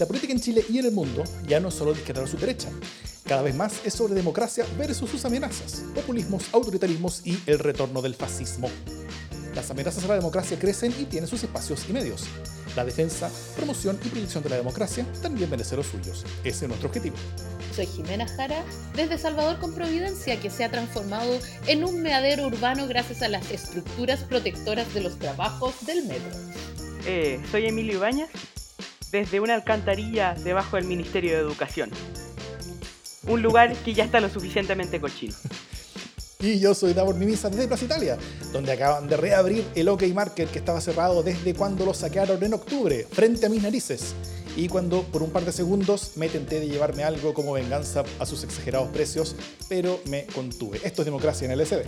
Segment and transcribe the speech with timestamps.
[0.00, 2.38] La política en Chile y en el mundo ya no es solo de izquierda su
[2.38, 2.70] derecha.
[3.26, 8.14] Cada vez más es sobre democracia versus sus amenazas, populismos, autoritarismos y el retorno del
[8.14, 8.70] fascismo.
[9.54, 12.24] Las amenazas a la democracia crecen y tienen sus espacios y medios.
[12.76, 16.24] La defensa, promoción y proyección de la democracia también merece los suyos.
[16.44, 17.16] Ese es nuestro objetivo.
[17.76, 18.64] Soy Jimena Jara,
[18.96, 23.50] desde Salvador con Providencia, que se ha transformado en un meadero urbano gracias a las
[23.50, 26.38] estructuras protectoras de los trabajos del metro.
[27.04, 28.30] Eh, soy Emilio Ibáñez,
[29.10, 31.90] desde una alcantarilla debajo del Ministerio de Educación.
[33.26, 35.34] Un lugar que ya está lo suficientemente cochino.
[36.42, 38.16] Y yo soy Davor Mimisa desde Plaza Italia,
[38.50, 42.54] donde acaban de reabrir el OK Market que estaba cerrado desde cuando lo saquearon en
[42.54, 44.14] octubre, frente a mis narices.
[44.56, 48.24] Y cuando por un par de segundos me tenté de llevarme algo como venganza a
[48.24, 49.36] sus exagerados precios,
[49.68, 50.80] pero me contuve.
[50.82, 51.84] Esto es democracia en el SD.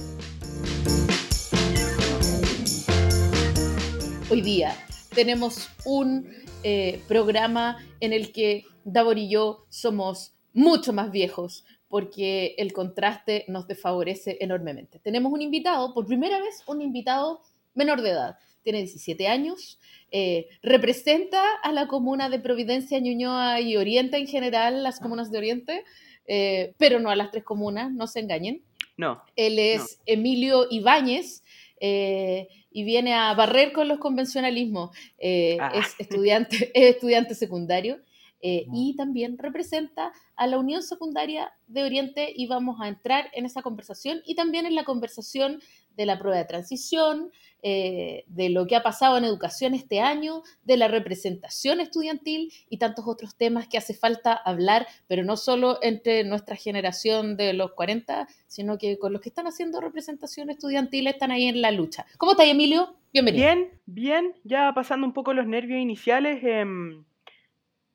[4.31, 4.77] Hoy día
[5.15, 6.27] tenemos un
[6.63, 13.45] eh, programa en el que Davor y yo somos mucho más viejos, porque el contraste
[13.49, 14.99] nos desfavorece enormemente.
[14.99, 17.43] Tenemos un invitado, por primera vez, un invitado
[17.75, 18.37] menor de edad.
[18.63, 19.79] Tiene 17 años,
[20.11, 25.39] eh, representa a la comuna de Providencia, Ñuñoa y Oriente en general, las comunas de
[25.39, 25.85] Oriente,
[26.27, 28.63] eh, pero no a las tres comunas, no se engañen.
[28.97, 29.23] No.
[29.37, 31.43] Él es Emilio Ibáñez
[31.81, 34.91] eh, y viene a barrer con los convencionalismos.
[34.91, 35.73] Ah.
[35.75, 38.01] Es, estudiante, es estudiante secundario
[38.45, 43.47] eh, y también representa a la Unión Secundaria de Oriente y vamos a entrar en
[43.47, 45.63] esa conversación y también en la conversación
[45.97, 47.31] de la prueba de transición,
[47.63, 52.79] eh, de lo que ha pasado en educación este año, de la representación estudiantil y
[52.79, 57.73] tantos otros temas que hace falta hablar, pero no solo entre nuestra generación de los
[57.73, 62.07] 40, sino que con los que están haciendo representación estudiantil están ahí en la lucha.
[62.19, 62.97] ¿Cómo estás, Emilio?
[63.13, 63.45] Bienvenido.
[63.45, 66.41] Bien, bien, ya pasando un poco los nervios iniciales.
[66.43, 66.65] Eh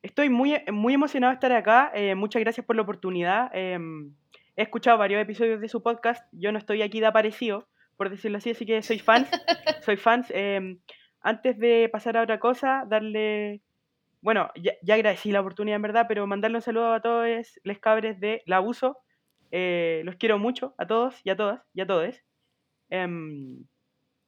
[0.02, 1.90] Estoy muy, muy emocionado de estar acá.
[1.94, 3.50] Eh, muchas gracias por la oportunidad.
[3.52, 4.14] Em,
[4.56, 6.24] he escuchado varios episodios de su podcast.
[6.32, 7.68] Yo no estoy aquí de aparecido,
[7.98, 9.26] por decirlo así, así que soy fan.
[9.84, 10.24] soy fan.
[10.30, 10.78] Em,
[11.20, 13.60] antes de pasar a otra cosa, darle.
[14.22, 17.28] Bueno, ya, agradecí la oportunidad en verdad, pero mandarle un saludo a todos
[17.62, 18.98] los cabres de La Abuso.
[19.50, 22.22] Eh, los quiero mucho, a todos y a todas y a todos.
[22.88, 23.64] Em,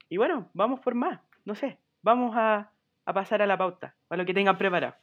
[0.08, 1.20] y bueno, vamos por más.
[1.44, 2.72] No sé, vamos a,
[3.06, 4.94] a pasar a la pauta, para lo que tengan preparado.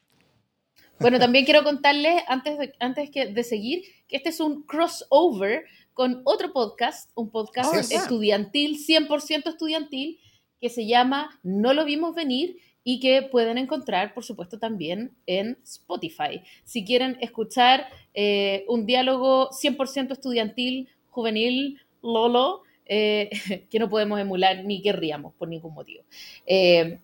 [0.99, 5.65] Bueno, también quiero contarles, antes de, antes que, de seguir, que este es un crossover
[5.93, 10.19] con otro podcast, un podcast estudiantil, 100% estudiantil,
[10.59, 15.57] que se llama No lo vimos venir y que pueden encontrar, por supuesto, también en
[15.63, 16.41] Spotify.
[16.63, 23.29] Si quieren escuchar eh, un diálogo 100% estudiantil, juvenil, lolo, eh,
[23.69, 26.03] que no podemos emular ni querríamos por ningún motivo.
[26.45, 27.01] Eh,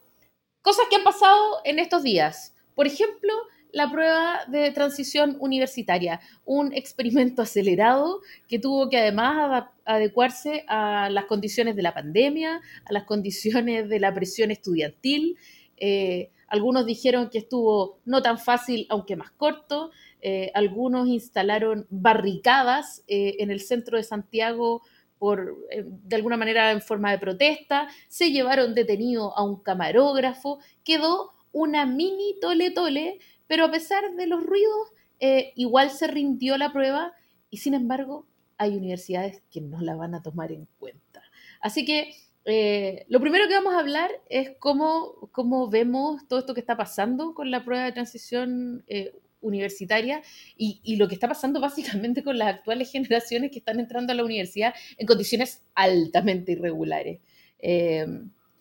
[0.62, 2.56] cosas que han pasado en estos días.
[2.76, 3.34] Por ejemplo,
[3.74, 11.26] la prueba de transición universitaria, un experimento acelerado que tuvo que además adecuarse a las
[11.26, 15.38] condiciones de la pandemia, a las condiciones de la presión estudiantil.
[15.78, 19.92] Eh, algunos dijeron que estuvo no tan fácil, aunque más corto.
[20.22, 24.84] Eh, algunos instalaron barricadas eh, en el centro de Santiago
[25.18, 27.88] por, de alguna manera en forma de protesta.
[28.08, 30.60] Se llevaron detenido a un camarógrafo.
[30.84, 33.20] Quedó una mini tole tole
[33.54, 37.14] pero a pesar de los ruidos, eh, igual se rindió la prueba
[37.52, 38.26] y sin embargo
[38.58, 41.22] hay universidades que no la van a tomar en cuenta.
[41.62, 42.16] Así que
[42.46, 46.76] eh, lo primero que vamos a hablar es cómo, cómo, vemos todo esto que está
[46.76, 50.24] pasando con la prueba de transición eh, universitaria
[50.58, 54.16] y, y, lo que está pasando básicamente con las actuales generaciones que están entrando a
[54.16, 57.20] la universidad en condiciones altamente irregulares.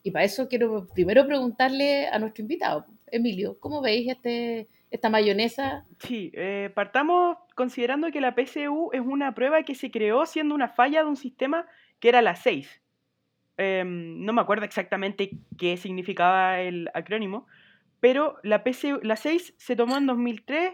[0.03, 5.85] y para eso quiero primero preguntarle a nuestro invitado, Emilio, ¿cómo veis este, esta mayonesa.
[5.97, 10.69] Sí, eh, partamos considerando que la PSU es una prueba que se creó siendo una
[10.69, 11.65] falla de un sistema
[11.99, 12.79] que era la 6.
[13.57, 17.47] Em, no me acuerdo exactamente qué significaba el acrónimo,
[17.99, 20.73] pero la, PSU, la 6 se tomó en 2003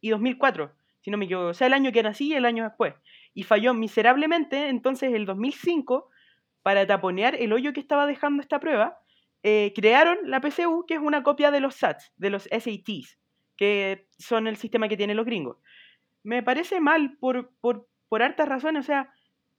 [0.00, 0.72] y 2004,
[1.02, 2.94] si no me equivoco, o sea, el año que nací y el año después.
[3.34, 6.08] Y falló miserablemente, entonces el 2005,
[6.62, 9.00] para taponear el hoyo que estaba dejando esta prueba,
[9.42, 13.19] eh, crearon la PSU, que es una copia de los SATs, de los SATs
[13.60, 15.58] que son el sistema que tienen los gringos.
[16.22, 18.80] Me parece mal por, por, por hartas razones.
[18.80, 19.12] O sea,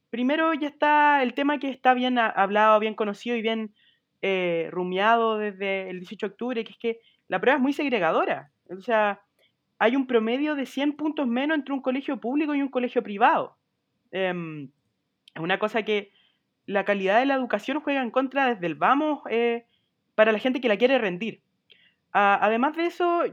[0.10, 3.76] primero ya está el tema que está bien hablado, bien conocido y bien
[4.24, 8.52] eh, rumiado desde el 18 de octubre, que es que la prueba es muy segregadora.
[8.76, 9.22] O sea,
[9.78, 13.56] hay un promedio de 100 puntos menos entre un colegio público y un colegio privado.
[14.10, 14.72] Em,
[15.36, 16.12] es una cosa que
[16.66, 19.68] la calidad de la educación juega en contra desde el vamos eh,
[20.16, 21.44] para la gente que la quiere rendir.
[22.14, 23.24] además de eso,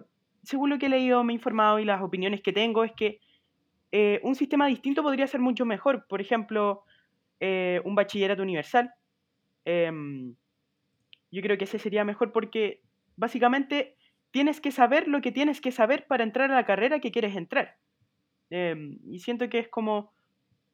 [0.43, 3.20] según lo que he leído, me he informado y las opiniones que tengo, es que
[3.93, 6.06] eh, un sistema distinto podría ser mucho mejor.
[6.08, 6.85] Por ejemplo,
[7.40, 8.93] eh, un bachillerato universal.
[9.64, 10.35] Em,
[11.31, 12.82] yo creo que ese sería mejor porque
[13.17, 13.96] básicamente
[14.31, 17.37] tienes que saber lo que tienes que saber para entrar a la carrera que quieres
[17.37, 17.76] entrar.
[18.50, 20.12] Em, y siento que es como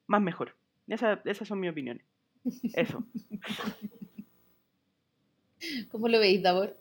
[0.07, 0.57] más mejor.
[0.87, 2.05] Esa, esas son mis opiniones.
[2.75, 3.05] Eso.
[5.91, 6.77] ¿Cómo lo veis, Davor?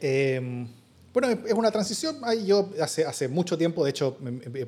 [0.00, 0.66] Eh,
[1.12, 2.16] bueno, es una transición.
[2.44, 4.16] Yo hace, hace mucho tiempo, de hecho,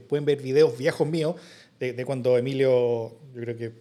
[0.09, 1.37] pueden ver videos viejos míos
[1.79, 3.73] de, cuando Emilio, yo creo que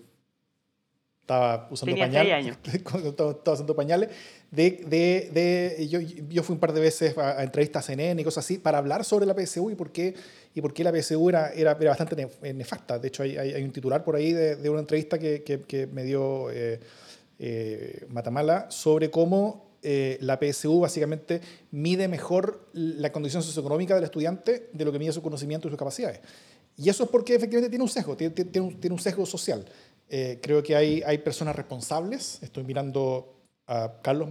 [1.21, 2.57] estaba usando pañales.
[3.05, 4.09] estaba, usando pañales.
[4.49, 8.43] De, de, yo, yo, fui un par de veces a, entrevistas en CNN y cosas
[8.43, 10.13] así para hablar sobre la PSU y por qué,
[10.53, 12.99] y por qué la PSU era, era, bastante nefasta.
[12.99, 16.49] De hecho, hay, hay, un titular por ahí de, una entrevista que, que, me dio
[16.51, 16.79] eh,
[17.39, 21.41] eh, Matamala sobre cómo eh, la PSU básicamente
[21.71, 25.79] mide mejor la condición socioeconómica del estudiante de lo que mide su conocimiento y sus
[25.79, 26.21] capacidades.
[26.77, 29.65] Y eso es porque efectivamente tiene un sesgo, tiene, un, sesgo social.
[30.09, 32.39] Eh, creo que hay, hay personas responsables.
[32.41, 33.35] Estoy mirando
[33.67, 34.29] a Carlos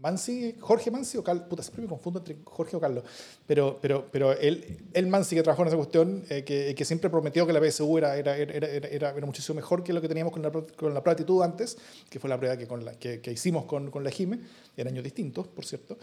[0.00, 3.04] Mansi, Jorge Mansi o Carlos, puta, siempre me confundo entre Jorge o Carlos,
[3.46, 7.10] pero, pero, pero él, el Mansi que trabajó en esa cuestión, eh, que, que, siempre
[7.10, 10.42] prometió que la PSU era, era, era, era, muchísimo mejor que lo que teníamos con
[10.42, 11.76] la, con la actitud antes,
[12.08, 14.40] que fue la prueba que, la, que, que hicimos con, con la JIME,
[14.76, 15.98] en años distintos, por cierto.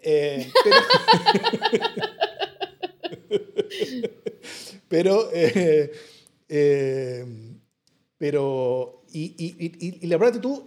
[0.00, 0.48] Eh,
[4.88, 5.92] pero, pero,
[6.48, 7.26] eh,
[8.16, 10.62] pero y, y, y, la prueba de actitud,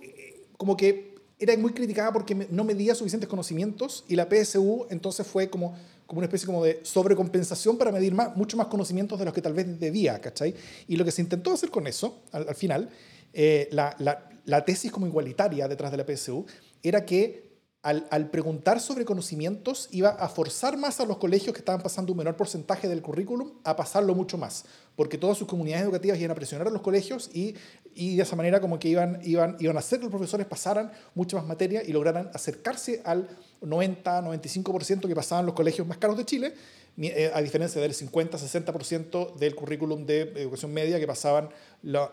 [0.58, 1.13] como que
[1.44, 5.76] era muy criticada porque no medía suficientes conocimientos y la PSU entonces fue como,
[6.06, 9.42] como una especie como de sobrecompensación para medir más, mucho más conocimientos de los que
[9.42, 10.56] tal vez debía, ¿cachai?
[10.88, 12.90] Y lo que se intentó hacer con eso, al, final,
[13.34, 16.46] eh, la, la, la, tesis como igualitaria detrás de la PSU,
[16.82, 17.53] era que
[17.84, 22.18] al, preguntar sobre conocimientos iba a forzar más a los colegios que estaban pasando un
[22.18, 24.64] menor porcentaje del currículum a pasarlo mucho más,
[24.96, 27.56] porque todas sus comunidades educativas iban a presionar a los colegios y,
[27.94, 30.94] y de esa manera como que iban, iban, iban a hacer que los profesores pasaran
[31.14, 33.28] mucha más materia y lograran acercarse al
[33.62, 36.54] 90-95% que pasaban los colegios más caros de Chile,
[36.98, 41.50] eh, a diferencia del 50-60% del currículum de educación media que pasaban
[41.82, 42.12] los,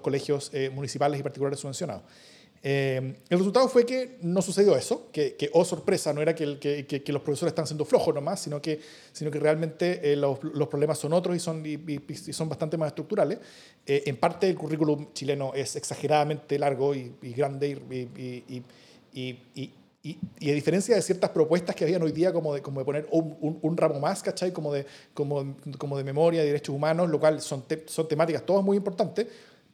[0.00, 2.04] colegios eh, municipales y particulares subvencionados.
[2.62, 6.58] Eh, el resultado fue que no sucedió eso, que, que oh sorpresa, no era que,
[6.58, 8.80] que, que, los profesores están siendo flojos nomás, sino que,
[9.12, 12.00] sino que realmente eh, los, los, problemas son otros y son, y,
[12.32, 13.38] son bastante más estructurales.
[13.86, 17.78] Eh, en parte el currículum chileno es exageradamente largo y, grande
[19.12, 22.84] y, y, a diferencia de ciertas propuestas que habían hoy día, como de, como de
[22.84, 24.52] poner un, un, ramo más, ¿cachai?
[24.52, 28.64] Como de, como, como de memoria, de derechos humanos, lo cual son, son temáticas todas
[28.64, 29.26] muy importantes,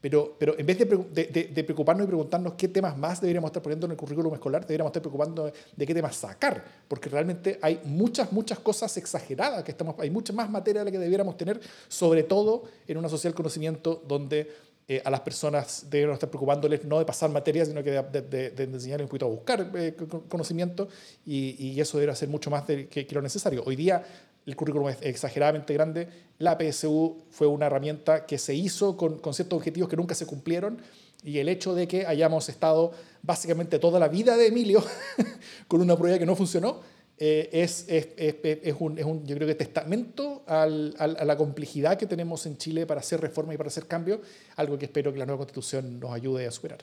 [0.04, 3.86] pero, pero en vez de, de, preocuparnos y preguntarnos qué temas más deberíamos estar poniendo
[3.86, 8.30] en el currículum escolar, deberíamos estar preocupando de qué temas sacar, porque realmente hay muchas,
[8.30, 11.58] muchas cosas exageradas, que estamos, hay mucha más materia de la que debiéramos tener,
[11.88, 14.50] sobre todo en una social conocimiento donde
[14.86, 18.62] eh, a las personas deberíamos estar preocupándoles no de pasar materias, sino que de, de,
[18.62, 19.96] enseñarles un poquito a buscar eh,
[20.28, 20.86] conocimiento,
[21.24, 23.62] y, y, eso debería ser mucho más de, que, que, lo necesario.
[23.64, 24.04] Hoy día
[24.46, 26.08] el currículum es exageradamente grande.
[26.38, 30.26] La PSU fue una herramienta que se hizo con, con, ciertos objetivos que nunca se
[30.26, 30.79] cumplieron
[31.23, 32.93] y el hecho de que hayamos estado
[33.23, 34.85] básicamente toda la vida de Emilio
[35.69, 36.81] con una prueba que no funcionó
[37.16, 41.37] eh, es, es, es, es, un, es un, yo creo que testamento al, a la
[41.37, 44.21] complejidad que tenemos en Chile para hacer reformas y para hacer cambios,
[44.57, 46.80] algo que espero que la nueva constitución nos ayude a superar.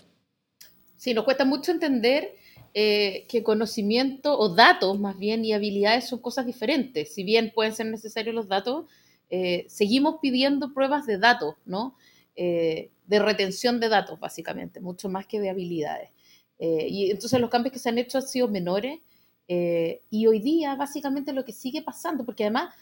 [0.95, 2.35] Sí, nos cuesta mucho entender
[2.73, 7.13] eh, que conocimiento o datos más bien y habilidades son cosas diferentes.
[7.13, 8.85] Si bien pueden ser necesarios los datos,
[9.29, 11.95] eh, seguimos pidiendo pruebas de datos, ¿no?
[12.35, 16.09] Eh, de retención de datos, básicamente, mucho más que de habilidades.
[16.59, 18.99] y entonces los cambios que se han hecho han sido menores
[19.47, 22.75] y hoy día básicamente lo que sigue pasando, porque además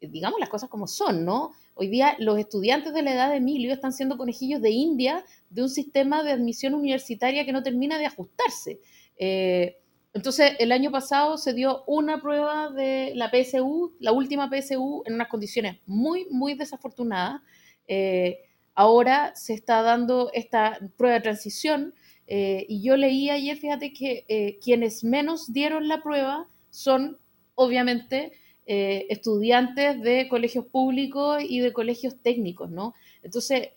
[0.00, 1.52] digamos las cosas como son, ¿no?
[1.74, 5.62] Hoy día los estudiantes de la edad de Emilio están siendo conejillos de India de
[5.62, 8.80] un sistema de admisión universitaria que no termina de ajustarse.
[9.18, 9.76] Eh,
[10.12, 15.14] entonces, el año pasado se dio una prueba de la PSU, la última PSU, en
[15.14, 17.42] unas condiciones muy, muy desafortunadas.
[17.88, 18.38] Eh,
[18.74, 21.94] ahora se está dando esta prueba de transición
[22.26, 27.18] eh, y yo leí ayer, fíjate que quienes menos dieron la prueba son,
[27.54, 28.32] obviamente,
[28.66, 32.94] estudiantes de colegios públicos y de colegios técnicos, ¿no?
[33.22, 33.70] Entonces,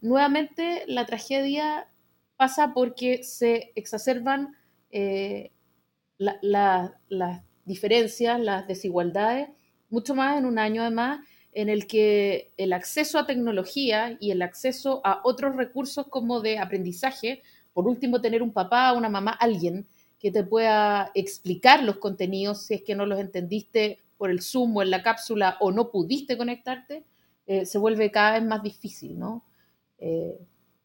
[0.00, 1.88] nuevamente, la tragedia
[2.36, 4.54] pasa porque se exacerban
[4.90, 5.50] eh,
[6.18, 6.92] las
[7.64, 9.48] diferencias, las desigualdades,
[9.90, 11.20] mucho más en un año además
[11.56, 16.58] en el que el acceso a tecnología y el acceso a otros recursos como de
[16.58, 19.86] aprendizaje, por último tener un papá, una mamá, alguien
[20.18, 24.76] que te pueda explicar los contenidos si es que no los entendiste por el Zoom
[24.76, 27.04] o en la cápsula o no pudiste conectarte,
[27.46, 29.42] eh, se vuelve cada vez más difícil, ¿no?
[29.98, 30.38] Eh,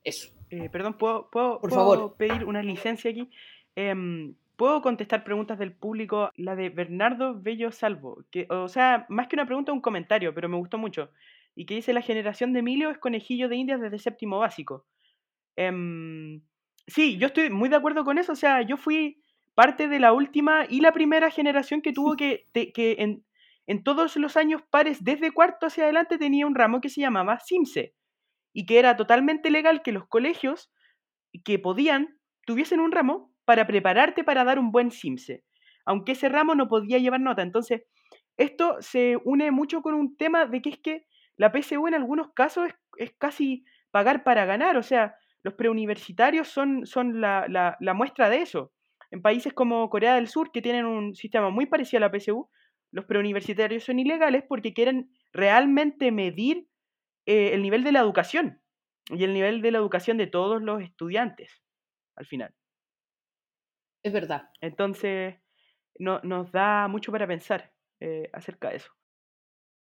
[0.06, 0.30] eso.
[0.52, 2.16] Eh, perdón, ¿puedo, puedo, por favor.
[2.18, 3.30] pedir una licencia aquí?
[3.76, 6.30] Em, ¿Puedo contestar preguntas del público?
[6.36, 10.50] La de Bernardo Bello Salvo, que, o sea, más que una pregunta, un comentario, pero
[10.50, 11.10] me gustó mucho.
[11.56, 14.86] Y que dice, la generación de Emilio es conejillo de indias desde séptimo básico.
[15.56, 16.42] Em,
[16.86, 18.34] sí, yo estoy muy de acuerdo con eso.
[18.34, 19.22] O sea, yo fui
[19.56, 23.24] parte de la última y la primera generación que tuvo que, que en,
[23.68, 27.40] en todos los años pares, desde cuarto hacia adelante, tenía un ramo que se llamaba
[27.40, 27.96] SIMSE
[28.54, 30.72] y que era totalmente legal que los colegios
[31.44, 35.44] que podían tuviesen un ramo para prepararte para dar un buen SIMSE,
[35.86, 37.42] aunque ese ramo no podía llevar nota.
[37.42, 37.84] Entonces,
[38.38, 41.06] esto se une mucho con un tema de que es que
[41.38, 46.86] la PSU en algunos casos es, casi pagar para ganar, o sea, los preuniversitarios son,
[46.86, 48.72] son la, la, muestra de eso.
[49.10, 52.48] En países como Corea del Sur, que tienen un sistema muy parecido a la PSU,
[52.92, 56.68] los preuniversitarios son ilegales porque quieren realmente medir
[57.26, 58.62] eh, el nivel de la educación
[59.10, 61.62] y el nivel de la educación de todos los estudiantes,
[62.16, 62.54] al final.
[64.04, 64.50] Es verdad.
[64.62, 65.36] Entonces,
[66.00, 68.92] no, nos da mucho para pensar eh, acerca de eso.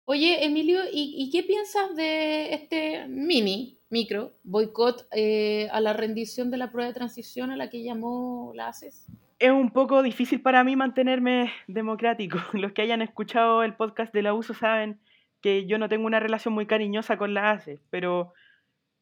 [0.05, 6.57] Oye, Emilio, ¿y, qué piensas de este mini, micro, boicot eh, a la rendición de
[6.57, 9.05] la prueba de transición a la que llamó la ACES?
[9.37, 12.39] Es un poco difícil para mí mantenerme democrático.
[12.53, 14.99] Los que hayan escuchado el podcast de la USO saben
[15.41, 18.33] que yo no tengo una relación muy cariñosa con la ACE, pero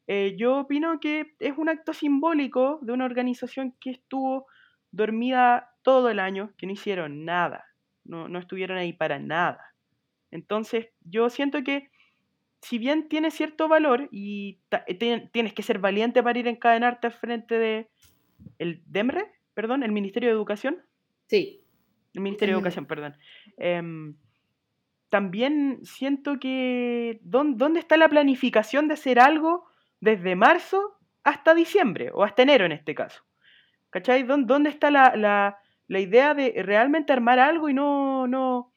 [0.06, 4.46] eh, yo opino que es un acto simbólico de una organización que estuvo
[4.90, 7.66] dormida todo el año, que no hicieron nada,
[8.04, 9.74] no, no estuvieron ahí para nada.
[10.30, 11.90] Entonces, yo siento que
[12.60, 17.06] si bien tiene cierto valor y eh, tienes que ser valiente para ir a encadenarte
[17.06, 17.88] al frente de
[18.58, 20.82] el DEMRE, perdón, el Ministerio de Educación.
[21.26, 21.62] Sí.
[22.14, 23.16] El Ministerio de Educación, perdón.
[23.56, 24.16] Em,
[25.10, 29.66] también siento que ¿dónde está la planificación de hacer algo
[30.00, 33.24] desde marzo hasta diciembre o hasta enero en este caso?
[33.90, 34.24] ¿Cachai?
[34.24, 38.72] ¿Dónde está la, la, la idea de realmente armar algo y no, no,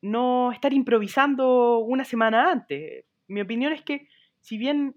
[0.00, 3.04] no estar improvisando una semana antes?
[3.28, 4.08] Mi opinión es que
[4.40, 4.94] si bien,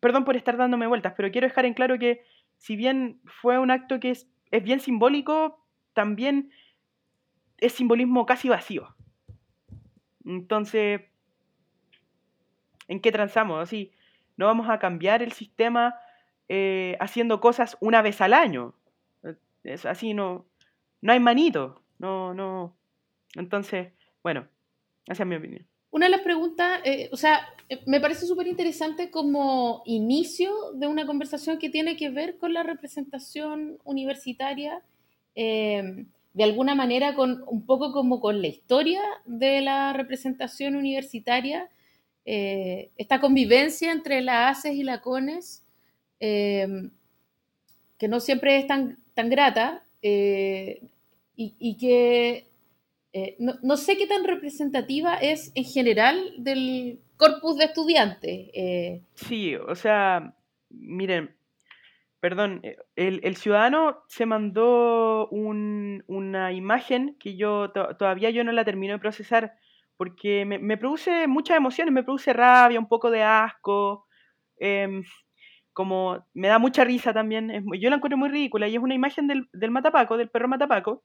[0.00, 2.22] perdón por estar dándome vueltas, pero quiero dejar en claro que
[2.56, 6.50] si bien fue un acto que es, es bien simbólico, también
[7.58, 8.94] es simbolismo casi vacío.
[10.24, 11.02] Entonces,
[12.88, 13.60] ¿en qué transamos?
[13.60, 13.92] Así,
[14.36, 15.94] no vamos a cambiar el sistema
[16.48, 18.74] eh, haciendo cosas una vez al año.
[19.84, 20.46] Así, no,
[21.00, 21.82] no hay manito.
[21.98, 22.76] No, no.
[23.34, 24.48] Entonces, bueno,
[25.06, 25.66] esa es mi opinión.
[25.90, 30.86] Una de las preguntas, eh, o sea, eh, me parece súper interesante como inicio de
[30.86, 34.82] una conversación que tiene que ver con la representación universitaria
[36.32, 41.68] de alguna manera con un poco como con la historia de la representación universitaria,
[42.24, 45.64] eh, esta convivencia entre la ACES y la CONES,
[46.20, 46.90] em,
[47.98, 50.82] que no siempre es tan, tan grata eh,
[51.36, 52.50] y, que
[53.14, 58.50] eh, no, no, sé qué tan representativa es en general del corpus de estudiantes.
[59.14, 60.34] Sí, o sea,
[60.68, 61.34] miren,
[62.20, 68.92] Perdón, eh, el, ciudadano se mandó una imagen que yo todavía yo no la termino
[68.92, 69.54] de procesar
[69.96, 74.06] porque me, produce muchas emociones, me produce rabia, un poco de asco,
[74.58, 75.04] em,
[75.74, 77.64] como me da mucha risa también.
[77.78, 81.04] yo la encuentro muy ridícula y es una imagen del, matapaco, del perro matapaco,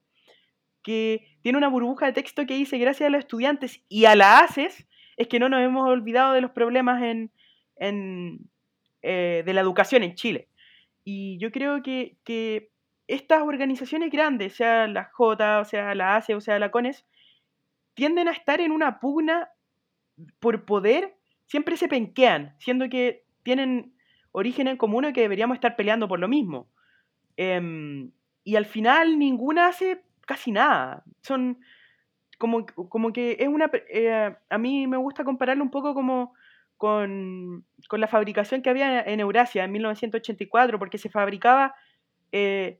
[0.81, 4.39] que tiene una burbuja de texto que dice gracias a los estudiantes y a la
[4.39, 7.31] ACES es que no nos hemos olvidado de los problemas en,
[9.01, 10.47] eh, de la educación en Chile.
[11.05, 12.71] Y yo creo que,
[13.07, 17.05] estas organizaciones grandes, sea la J, o sea la ACE, o sea la CONES,
[17.93, 19.49] tienden a estar en una pugna
[20.39, 23.93] por poder, siempre se penquean, siendo que tienen
[24.31, 26.67] origen en común y que deberíamos estar peleando por lo mismo.
[27.37, 28.11] Em,
[28.43, 31.03] y al final ninguna hace casi nada.
[31.21, 31.59] Son
[32.39, 33.69] como, como que es una...
[33.89, 36.33] Eh, a mí me gusta compararlo un poco como
[36.77, 41.73] con, la fabricación que había en Eurasia en 1984, porque se fabricaba,
[42.31, 42.79] eh,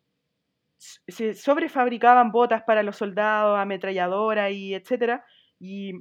[0.78, 5.26] se sobrefabricaban botas para los soldados, ametralladoras y etcétera,
[5.60, 5.94] y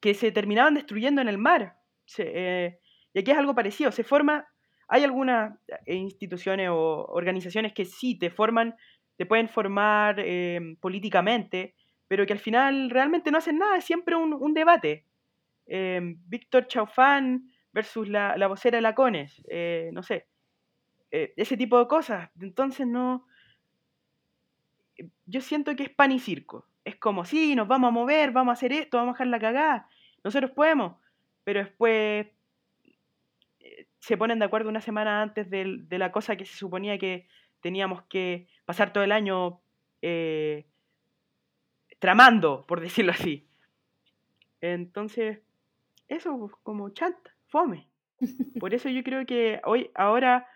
[0.00, 1.76] que se terminaban destruyendo en el mar.
[2.18, 2.78] Eh,
[3.14, 4.46] y aquí es algo parecido, se forma,
[4.88, 8.74] hay algunas eh, instituciones o organizaciones que sí te forman,
[9.16, 10.16] te pueden formar
[10.80, 11.74] políticamente,
[12.08, 15.06] pero que al final realmente no hacen nada, es siempre un debate.
[15.66, 20.26] Em, Víctor Chaufán versus la, vocera de Lacones, eh, no sé,
[21.10, 22.30] eh, ese tipo de cosas.
[22.40, 23.26] Entonces no,
[25.26, 26.66] yo siento que es pan y circo.
[26.84, 29.38] Es como, sí, nos vamos a mover, vamos a hacer esto, vamos a dejar la
[29.38, 29.88] cagada,
[30.24, 30.96] nosotros podemos,
[31.44, 32.26] pero después
[33.60, 36.98] eh, se ponen de acuerdo una semana antes de, de la cosa que se suponía
[36.98, 37.28] que
[37.60, 39.60] teníamos que pasar todo el año
[40.02, 40.66] eh,
[41.98, 43.48] tramando, por decirlo así.
[44.60, 45.40] Entonces,
[46.08, 47.88] eso como chanta, fome.
[48.60, 50.46] Por eso yo creo que hoy, ahora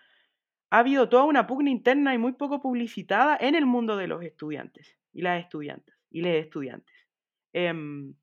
[0.69, 4.23] ha habido toda una pugna interna y muy poco publicitada en el mundo de los
[4.23, 6.93] estudiantes y las estudiantes y les estudiantes.
[7.53, 8.13] Em,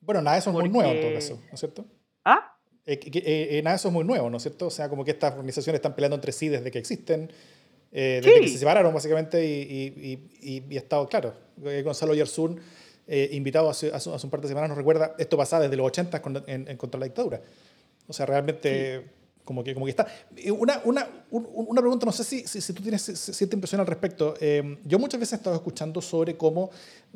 [0.00, 1.86] bueno, nada de eso es muy nuevo en todo caso, ¿no es cierto?
[2.24, 2.56] ¿Ah?
[2.86, 4.68] Eh, eh, nada de eso es muy nuevo, ¿no es cierto?
[4.68, 7.30] O sea, como que estas organizaciones están peleando entre sí desde que existen,
[7.92, 11.34] eh, desde que se separaron básicamente y, y, y, ha estado claro.
[11.56, 12.60] Gonzalo Yersun,
[13.32, 16.68] invitado hace, hace, un par de semanas, nos recuerda, esto pasaba desde los 80 en,
[16.68, 17.40] en, contra la dictadura.
[18.06, 19.04] O sea, realmente
[19.50, 20.06] como que, como que está.
[20.56, 24.34] Una, una, una pregunta, no sé si, si, tú tienes cierta impresión al respecto.
[24.40, 26.70] Eh, yo muchas veces he estado escuchando sobre cómo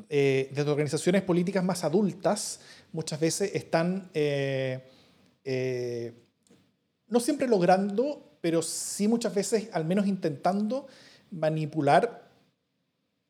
[0.08, 2.58] eh, desde organizaciones políticas más adultas
[2.92, 4.82] muchas veces están, eh,
[7.06, 10.88] no siempre logrando, pero sí muchas veces al menos intentando
[11.30, 12.28] manipular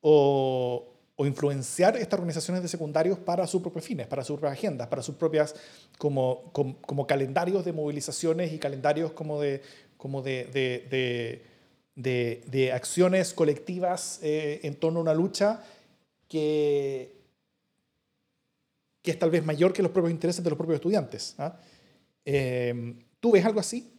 [0.01, 4.89] o, o influenciar estas organizaciones de secundarios para sus propios fines, para sus propias agendas,
[4.89, 5.55] para sus propias
[5.97, 9.63] como, como, calendarios de movilizaciones y calendarios como de,
[9.97, 10.47] como de,
[11.95, 15.63] de, de, acciones colectivas eh, en torno a una lucha
[16.29, 17.15] que,
[19.01, 21.37] que es tal vez mayor que los propios intereses de los propios estudiantes.
[21.39, 21.61] ¿ah?
[22.25, 23.93] Em, ¿Tú ves algo así?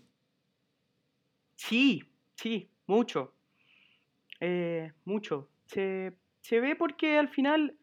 [1.56, 2.04] Sí,
[2.36, 3.32] sí, mucho.
[4.42, 5.48] Eh, mucho.
[5.68, 6.12] Se
[6.46, 7.76] se ve porque al final,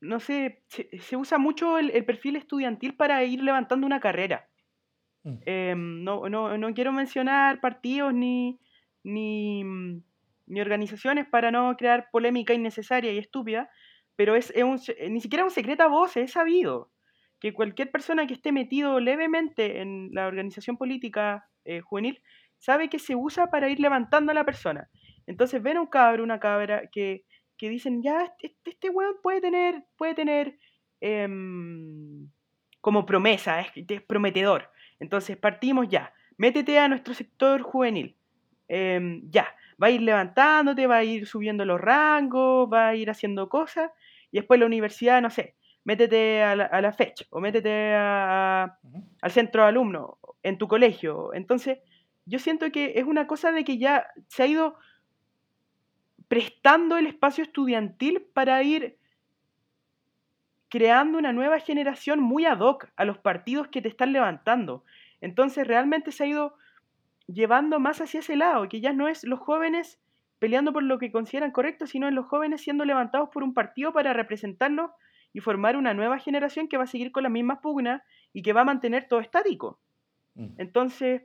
[0.00, 4.48] no sé, se, usa mucho el, perfil estudiantil para ir levantando una carrera.
[5.22, 5.36] Mm.
[5.46, 8.58] Em, no, no, no, quiero mencionar partidos ni,
[9.04, 10.02] ni, mm,
[10.46, 13.70] ni, organizaciones para no crear polémica innecesaria y estúpida,
[14.16, 16.90] pero es, es un, ni siquiera un secreto a voces, es sabido
[17.38, 22.20] que cualquier persona que esté metido levemente en la organización política eh, juvenil
[22.58, 24.88] sabe que se usa para ir levantando a la persona.
[25.26, 27.24] Entonces ven a un cabro, una cabra que
[27.64, 30.58] que dicen, ya, este, este weón puede tener, puede tener
[31.00, 32.28] em,
[32.82, 34.70] como promesa, es, prometedor.
[35.00, 38.18] Entonces partimos ya, métete a nuestro sector juvenil.
[38.68, 39.48] Em, ya,
[39.82, 43.90] va a ir levantándote, va a ir subiendo los rangos, va a ir haciendo cosas,
[44.30, 49.62] y después la universidad, no sé, métete a la, a fecha o métete al centro
[49.62, 51.32] de alumnos en tu colegio.
[51.32, 51.78] Entonces,
[52.26, 54.76] yo siento que es una cosa de que ya se ha ido
[56.34, 58.98] prestando el espacio estudiantil para ir
[60.68, 64.82] creando una nueva generación muy ad hoc a los partidos que te están levantando.
[65.20, 66.56] Entonces realmente se ha ido
[67.28, 70.00] llevando más hacia ese lado, que ya no es los jóvenes
[70.40, 73.92] peleando por lo que consideran correcto, sino en los jóvenes siendo levantados por un partido
[73.92, 74.90] para representarnos
[75.32, 78.52] y formar una nueva generación que va a seguir con las mismas pugnas y que
[78.52, 79.78] va a mantener todo estático.
[80.34, 80.54] Mm.
[80.58, 81.22] Entonces,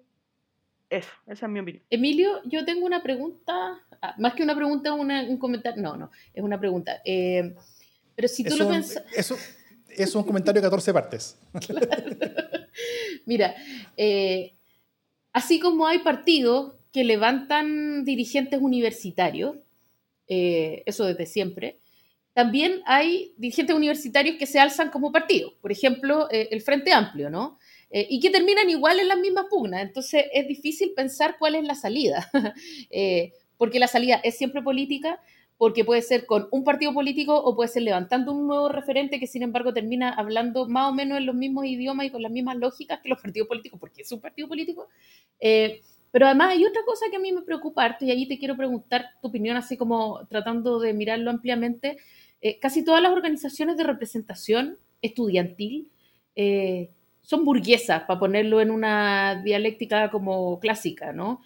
[0.91, 1.83] eso, esa es mi opinión.
[1.89, 6.43] Emilio, yo tengo una pregunta, ah, más que una pregunta, un comentario, no, no, es
[6.43, 7.01] una pregunta.
[7.05, 7.55] Eh,
[8.15, 9.03] pero si tú lo piensas...
[9.15, 9.37] Eso
[9.89, 11.37] es un comentario de 14 partes.
[13.25, 13.55] Mira,
[13.97, 14.55] eh,
[15.33, 19.57] así como hay partidos que levantan dirigentes universitarios,
[20.27, 21.79] eh, eso desde siempre,
[22.33, 25.53] también hay dirigentes universitarios que se alzan como partido.
[25.61, 27.57] Por ejemplo, el Frente Amplio, ¿no?
[27.91, 29.81] Eh, y que terminan igual en las mismas pugnas.
[29.81, 32.29] Entonces es difícil pensar cuál es la salida,
[32.91, 35.19] eh, porque la salida es siempre política,
[35.57, 39.27] porque puede ser con un partido político o puede ser levantando un nuevo referente que
[39.27, 42.55] sin embargo termina hablando más o menos en los mismos idiomas y con las mismas
[42.55, 44.87] lógicas que los partidos políticos, porque es un partido político.
[45.41, 48.55] Eh, pero además hay otra cosa que a mí me preocupa y ahí te quiero
[48.55, 51.97] preguntar tu opinión, así como tratando de mirarlo ampliamente.
[52.61, 55.89] casi todas las organizaciones de representación estudiantil
[56.35, 56.89] eh,
[57.21, 61.41] son burguesas, para ponerlo en una dialéctica como clásica, ¿no?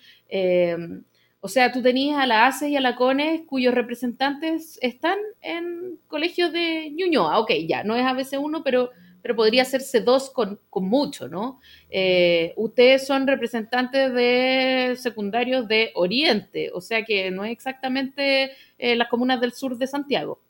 [1.43, 5.17] Eh, o sea, tú tenías a la ACE y a la CONES cuyos representantes están
[5.41, 7.39] en colegios de Ñuñoa.
[7.39, 11.59] Ok, ya, no es ABC1, pero, pero podría ser C2 con, con mucho, ¿no?
[11.89, 18.95] Eh, ustedes son representantes de secundarios de Oriente, o sea que no es exactamente eh,
[18.95, 20.41] las comunas del sur de Santiago.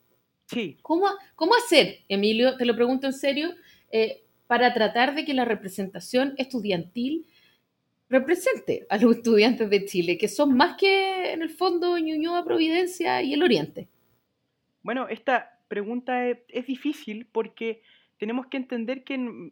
[0.47, 0.77] Sí.
[0.81, 3.49] ¿Cómo, cómo hacer, Emilio, te lo pregunto en serio,
[4.47, 7.27] para tratar de que la representación estudiantil
[8.13, 13.21] represente a los estudiantes de Chile, que son más que en el fondo Ñuñoa, Providencia
[13.23, 13.87] y el Oriente?
[14.83, 17.81] Bueno, esta pregunta es, difícil porque
[18.19, 19.51] tenemos que entender que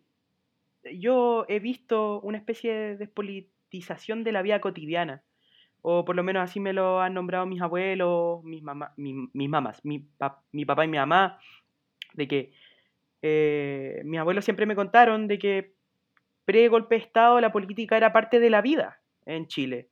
[0.93, 5.23] yo he visto una especie de despolitización de la vida cotidiana.
[5.81, 9.83] o por lo menos así me lo han nombrado mis abuelos, mis, mamá, mis mamás,
[9.83, 10.05] mi,
[10.51, 11.39] mi, papá y mi mamá,
[12.13, 12.53] de que
[13.23, 15.80] eh, mis abuelos siempre me contaron de que
[16.45, 19.89] pre-golpe de Estado la política era parte de la vida en Chile.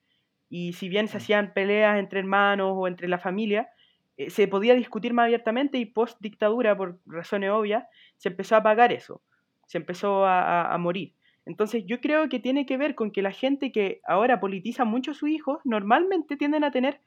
[0.49, 1.21] Y si bien se mm.
[1.21, 3.69] hacían peleas entre hermanos o entre la familia,
[4.17, 7.85] eh, se podía discutir más abiertamente y post dictadura, por razones obvias,
[8.17, 9.21] se empezó a apagar eso,
[9.67, 11.13] se empezó a, a morir.
[11.45, 15.11] Entonces yo creo que tiene que ver con que la gente que ahora politiza mucho
[15.11, 16.99] a sus hijos normalmente tienden a tener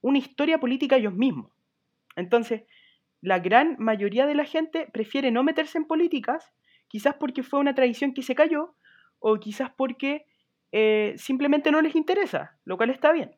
[0.00, 1.50] una historia política ellos mismos.
[2.14, 2.64] Entonces,
[3.20, 6.52] la gran mayoría de la gente prefiere no meterse en políticas,
[6.94, 8.76] quizás porque fue una tradición que se cayó
[9.18, 10.26] o quizás porque
[10.70, 13.34] eh, simplemente no les interesa, lo cual está bien.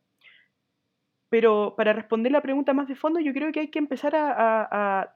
[1.31, 5.15] Pero para responder la pregunta más de fondo, yo creo que hay que empezar a,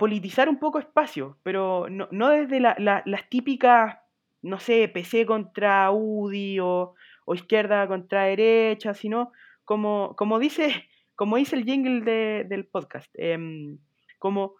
[0.00, 3.98] politizar un poco espacio, pero no, desde las típicas,
[4.42, 6.96] no sé, PC contra UDI o,
[7.32, 9.30] izquierda contra derecha, sino
[9.64, 12.00] como, como, dice, como dice el jingle
[12.42, 13.78] del podcast, em,
[14.18, 14.56] como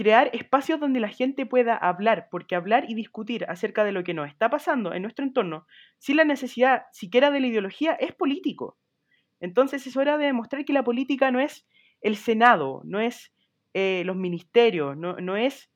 [0.00, 4.14] crear espacios donde la gente pueda hablar, porque hablar y discutir acerca de lo que
[4.14, 5.66] nos está pasando en nuestro entorno,
[5.98, 8.78] sin la necesidad siquiera de la ideología, es político.
[9.40, 11.68] Entonces es hora de demostrar que la política no es
[12.00, 13.34] el Senado, no es
[13.74, 15.70] eh, los ministerios, no, no, es,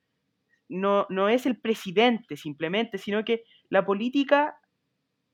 [0.71, 4.57] no, no es el presidente simplemente, sino que la política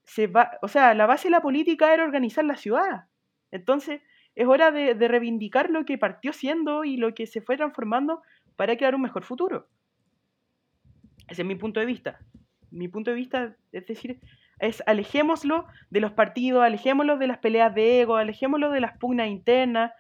[0.03, 3.05] se va, o sea, la base de la política era organizar la ciudad.
[3.53, 4.01] Entonces,
[4.35, 8.21] es hora de, de, reivindicar lo que partió siendo y lo que se fue transformando
[8.61, 9.71] para crear un mejor futuro.
[11.29, 12.21] Ese es mi punto de vista.
[12.71, 14.21] Mi punto de vista, es decir,
[14.59, 19.29] es alejémoslo de los partidos, alejémoslo de las peleas de ego, alejémoslo de las pugnas
[19.29, 19.93] internas,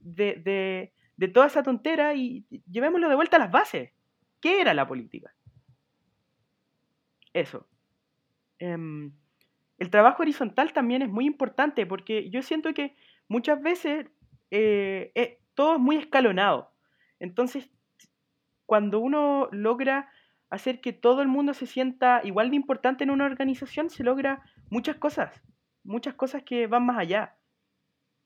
[0.00, 0.92] de,
[1.32, 3.92] toda esa tontera y llevémoslo de vuelta a las bases.
[4.40, 5.32] ¿Qué era la política?
[7.32, 7.68] Eso.
[8.58, 9.12] Em,
[9.78, 12.96] el trabajo horizontal también es muy importante porque yo siento que
[13.28, 14.08] muchas veces
[14.50, 16.72] eh, eh, todo es muy escalonado.
[17.20, 17.70] Entonces
[18.70, 20.12] cuando uno logra
[20.48, 24.44] hacer que todo el mundo se sienta igual de importante en una organización, se logra
[24.68, 25.34] muchas cosas,
[25.82, 27.34] muchas cosas que van más allá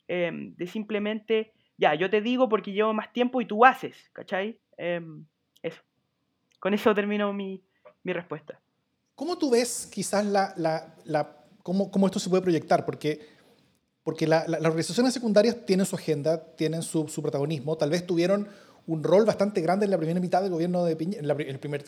[0.06, 4.60] em, de simplemente, ya, yo te digo porque llevo más tiempo y tú haces, ¿cachai?
[4.76, 5.24] Em,
[5.62, 5.80] eso.
[6.60, 7.64] Con eso termino mi,
[8.04, 8.60] respuesta.
[9.14, 12.84] ¿Cómo tú ves quizás la, la, cómo, cómo, esto se puede proyectar?
[12.84, 13.26] Porque,
[14.02, 18.46] porque las organizaciones secundarias tienen su agenda, tienen su, su protagonismo, tal vez tuvieron
[18.86, 21.84] un rol bastante grande en la primera mitad del gobierno de Piñera, en, el primer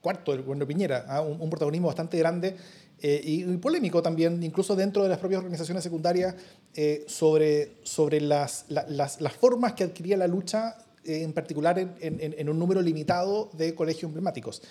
[0.00, 1.20] cuarto del gobierno de Piñera, ¿ah?
[1.20, 2.56] un, protagonismo bastante grande
[3.00, 6.34] eh, y, polémico también, incluso dentro de las propias organizaciones secundarias,
[6.74, 12.58] eh, sobre, sobre las, las, formas que adquiría la lucha, eh, en particular en, un
[12.58, 14.62] número limitado de colegios emblemáticos.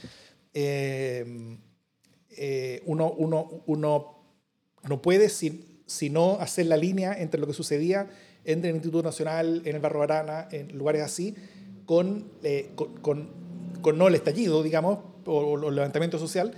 [2.85, 4.17] uno, uno, uno
[4.87, 8.09] no puede, si, sino hacer la línea entre lo que sucedía
[8.47, 11.35] entre el Instituto Nacional, en el Barro Arana, en lugares así,
[12.43, 13.29] eh, con, con,
[13.81, 16.53] con, no el estallido, digamos, o, el levantamiento social,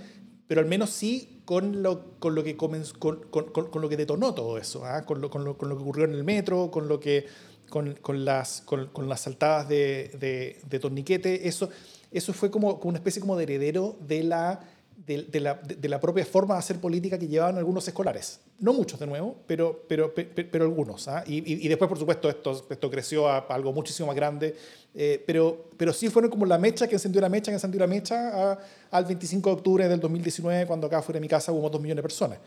[0.46, 4.34] pero al menos sí con lo, con lo, que, comenzó, con, con, lo que detonó
[4.34, 5.04] todo eso, ¿ah?
[5.04, 7.26] con, lo, con, lo, que ocurrió en el metro, con, lo que,
[7.68, 11.68] con, las, con, las saltadas de, de, de torniquete, eso,
[12.10, 14.60] eso fue como, como una especie como de heredero de la
[15.06, 18.40] de, la, de, la, propia forma de hacer política que llevaban algunos escolares.
[18.60, 21.08] No muchos, de nuevo, pero, pero, pero, algunos.
[21.08, 21.24] ¿ah?
[21.26, 24.54] Y, y, después, por supuesto, esto, esto creció a, algo muchísimo más grande.
[24.94, 27.86] Eh, pero, pero sí fueron como la mecha que encendió la mecha, que encendió la
[27.86, 28.58] mecha
[28.90, 31.96] al 25 de octubre del 2019, cuando acá fuera de mi casa hubo dos millones
[31.96, 32.38] de personas.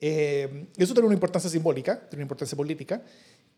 [0.00, 3.02] Eh, eso tiene una importancia simbólica, tiene una importancia política.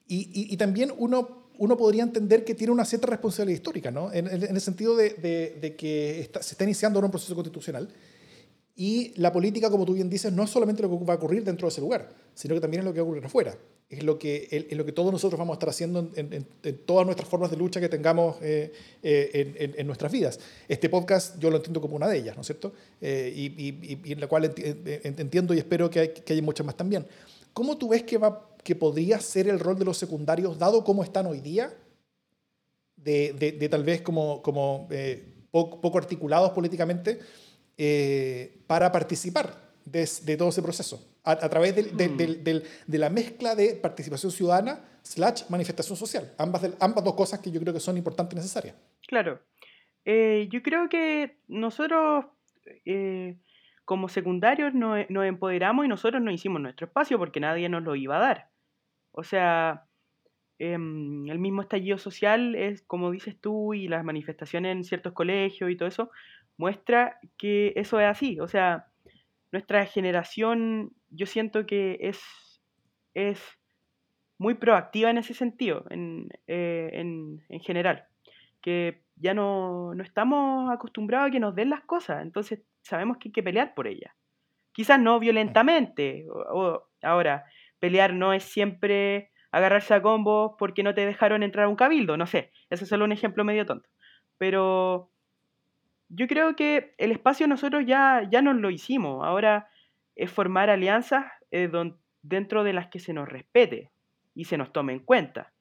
[0.08, 4.12] Y, también uno, uno podría entender que tiene una cierta responsabilidad histórica, ¿no?
[4.12, 5.10] en, el sentido de,
[5.60, 7.88] de, que se está iniciando ahora un proceso constitucional
[8.78, 11.42] y la política, como tú bien dices, no es solamente lo que va a ocurrir
[11.42, 13.56] dentro de ese lugar, sino que también es lo que va a ocurrir afuera.
[13.88, 16.46] Es lo que, es lo que todos nosotros vamos a estar haciendo en,
[16.84, 20.40] todas nuestras formas de lucha que tengamos eh, eh, en, nuestras vidas.
[20.68, 22.72] Este podcast yo lo entiendo como una de ellas, ¿no es cierto?
[23.00, 27.06] Eh, y, en la cual entiendo y espero que, que haya muchas más también.
[27.54, 31.02] ¿Cómo tú ves que, va, que podría ser el rol de los secundarios, dado cómo
[31.02, 31.72] están hoy día,
[32.96, 34.88] de, de, tal vez como, como
[35.50, 37.20] poco, poco articulados políticamente?
[37.78, 41.96] Eh, para participar de, todo ese proceso, a, través mm.
[41.96, 46.32] de la mezcla de participación ciudadana slash manifestación social.
[46.38, 48.76] Ambas, ambas dos cosas que yo creo que son importantes y necesarias.
[49.06, 49.40] Claro.
[50.04, 52.26] Eh, yo creo que nosotros
[52.84, 53.36] eh,
[53.84, 58.16] como secundarios nos, empoderamos y nosotros no hicimos nuestro espacio porque nadie nos lo iba
[58.16, 58.48] a dar.
[59.12, 59.84] O sea,
[60.58, 65.70] em, el mismo estallido social es, como dices tú, y las manifestaciones en ciertos colegios
[65.70, 66.10] y todo eso,
[66.58, 68.40] muestra que eso es así.
[68.40, 68.86] O sea,
[69.52, 72.20] nuestra generación, yo siento que es,
[73.14, 73.40] es
[74.38, 78.06] muy proactiva en ese sentido, en, eh, en, en general,
[78.60, 83.28] que ya no, no, estamos acostumbrados a que nos den las cosas, entonces sabemos que
[83.28, 84.12] hay que pelear por ellas.
[84.72, 87.44] Quizás no violentamente, o, ahora,
[87.78, 92.16] pelear no es siempre agarrarse a combos porque no te dejaron entrar a un cabildo,
[92.18, 93.88] no sé, ese es solo un ejemplo medio tonto.
[94.36, 95.10] Pero
[96.08, 99.68] yo creo que el espacio nosotros ya, ya nos lo hicimos, ahora
[100.14, 101.70] es formar alianzas eh,
[102.22, 103.90] dentro de las que se nos respete
[104.34, 105.52] y se nos tome en cuenta.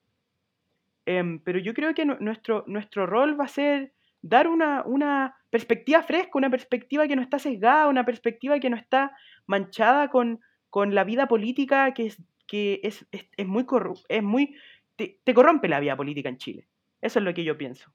[1.05, 6.01] Em, pero yo creo que nuestro, nuestro rol va a ser dar una, una, perspectiva
[6.01, 10.93] fresca, una perspectiva que no está sesgada, una perspectiva que no está manchada con, con
[10.93, 13.65] la vida política que es, que es, es, muy,
[14.09, 14.55] es muy
[14.95, 16.67] te, te, corrompe la vida política en Chile.
[17.01, 17.91] Eso es lo que yo pienso.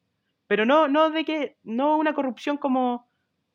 [0.50, 3.08] Pero no, no de que, no una corrupción como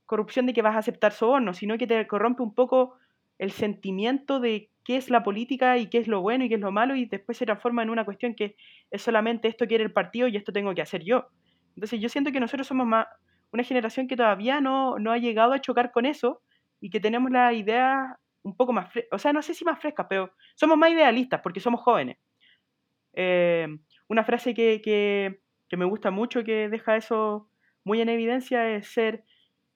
[0.06, 2.96] corrupción de que vas a aceptar sobornos, sino que te corrompe un poco
[3.38, 6.62] el sentimiento de qué es la política y qué es lo bueno y qué es
[6.62, 8.56] lo malo y después se transforma en una cuestión que
[8.92, 11.28] es solamente esto quiere el partido y esto tengo que hacer yo.
[11.76, 13.08] Entonces yo siento que nosotros somos más
[13.52, 16.44] una generación que todavía no, no ha llegado a chocar con eso
[16.80, 19.82] y que tenemos la idea un poco más fresca, o sea, no sé si más
[19.82, 22.20] frescas, pero somos más idealistas porque somos jóvenes.
[23.12, 23.68] Eh,
[24.08, 27.50] una frase que, que, que, me gusta mucho, que deja eso
[27.84, 29.24] muy en evidencia, es ser,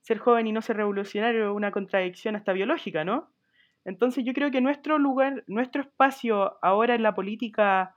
[0.02, 3.32] ser joven y no ser revolucionario, una contradicción hasta biológica, ¿no?
[3.86, 7.96] Entonces yo creo que nuestro lugar, nuestro espacio ahora en la política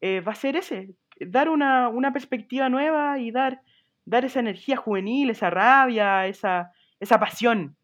[0.00, 3.62] eh, va a ser ese, dar una, una, perspectiva nueva y dar,
[4.04, 7.76] dar esa energía juvenil, esa rabia, esa, esa pasión.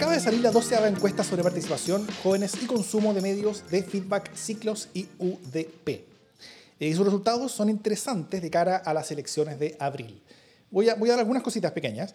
[0.00, 4.34] Acaba de salir la doceava encuesta sobre participación, jóvenes y consumo de medios de feedback,
[4.34, 5.88] ciclos y UDP.
[6.78, 10.22] Y eh, sus resultados son interesantes de cara a las elecciones de abril.
[10.70, 12.14] Voy a, voy dar algunas cositas pequeñas.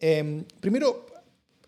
[0.00, 1.06] Em, primero,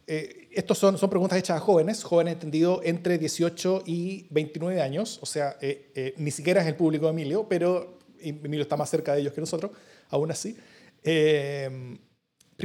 [0.09, 5.21] eh, estos son, son preguntas hechas a jóvenes, jóvenes entendido entre 18 y 29 años,
[5.23, 9.15] o sea, eh, ni siquiera es el público de Emilio, pero Emilio está más cerca
[9.15, 9.71] de ellos que nosotros,
[10.11, 10.57] aún así.
[11.05, 11.99] Em,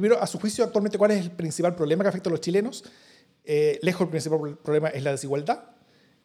[0.02, 2.84] primero, a su juicio, actualmente, ¿cuál es el principal problema que afecta a los chilenos?
[3.82, 5.78] lejos el principal problema es la desigualdad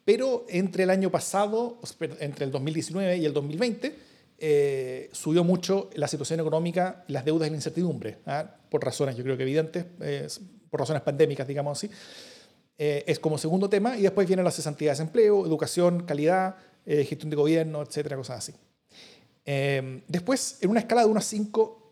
[0.05, 1.79] pero entre el año pasado,
[2.19, 3.95] entre el 2019 y el 2020,
[4.37, 8.57] eh, subió mucho la situación económica, las deudas y la incertidumbre, ¿ah?
[8.69, 10.27] por razones yo creo que evidentes, eh,
[10.69, 11.89] por razones pandémicas, digamos así.
[12.77, 16.55] Eh, es como segundo tema, y después vienen las cesantías de empleo, educación, calidad,
[16.85, 18.53] gestión de gobierno, etcétera, cosas así.
[20.05, 21.82] después, en una escala de 1 a 5,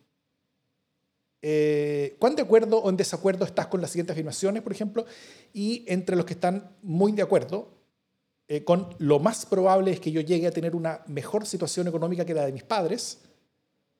[2.19, 5.05] ¿cuán de acuerdo o en desacuerdo estás con las siguientes afirmaciones, por ejemplo?
[5.53, 7.81] Y entre los que están muy de acuerdo,
[8.53, 12.25] eh, con lo más probable es que yo llegue a tener una mejor situación económica
[12.25, 13.19] que la de mis padres,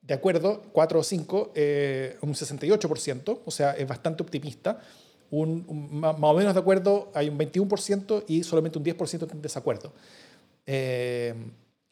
[0.02, 4.82] de acuerdo, 4 o 5, eh, un 68%, o sea, es bastante optimista.
[5.30, 9.94] Un, más o menos de acuerdo hay un 21% y solamente un 10% en desacuerdo.
[10.66, 11.34] Eh,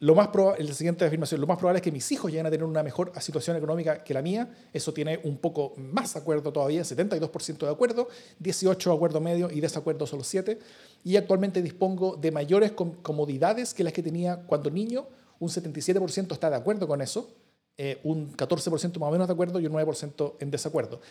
[0.01, 2.63] lo más la siguiente afirmación, lo más probable es que mis hijos lleguen a tener
[2.63, 4.49] una mejor situación económica que la mía.
[4.71, 8.07] Eso tiene un poco más acuerdo todavía, 72% de acuerdo,
[8.39, 10.57] 18 de acuerdo medio y desacuerdo solo 7.
[11.03, 15.05] Y actualmente dispongo de mayores comodidades que las que tenía cuando niño.
[15.37, 17.29] Un 77% está de acuerdo con eso,
[17.77, 21.01] eh, un 14% más o menos de acuerdo y un 9% en desacuerdo.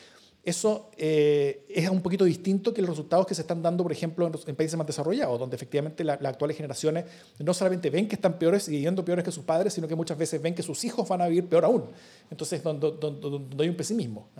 [0.48, 4.30] Eso eh, es un poquito distinto que los resultados que se están dando, por ejemplo,
[4.46, 7.04] en, países más desarrollados, donde efectivamente las actuales generaciones
[7.38, 10.16] no solamente ven que están peores y viviendo peores que sus padres, sino que muchas
[10.16, 11.84] veces ven que sus hijos van a vivir peor aún.
[12.30, 14.30] Entonces, donde, donde, hay un pesimismo.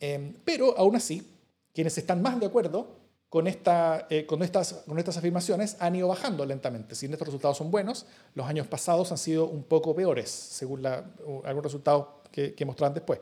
[0.00, 1.22] Eh, pero aún así,
[1.74, 2.88] quienes están más de acuerdo
[3.28, 6.94] con, eh, estas, afirmaciones han ido bajando lentamente.
[6.94, 11.04] Si estos resultados son buenos, los años pasados han sido un poco peores, según la,
[11.44, 13.20] algunos resultados que, que mostraban después.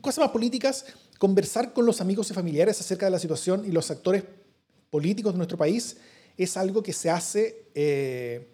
[0.00, 0.84] Cosas más políticas,
[1.18, 4.24] conversar con los amigos y familiares acerca de la situación y los actores
[4.90, 5.96] políticos de nuestro país
[6.36, 8.48] es algo que se hace eh,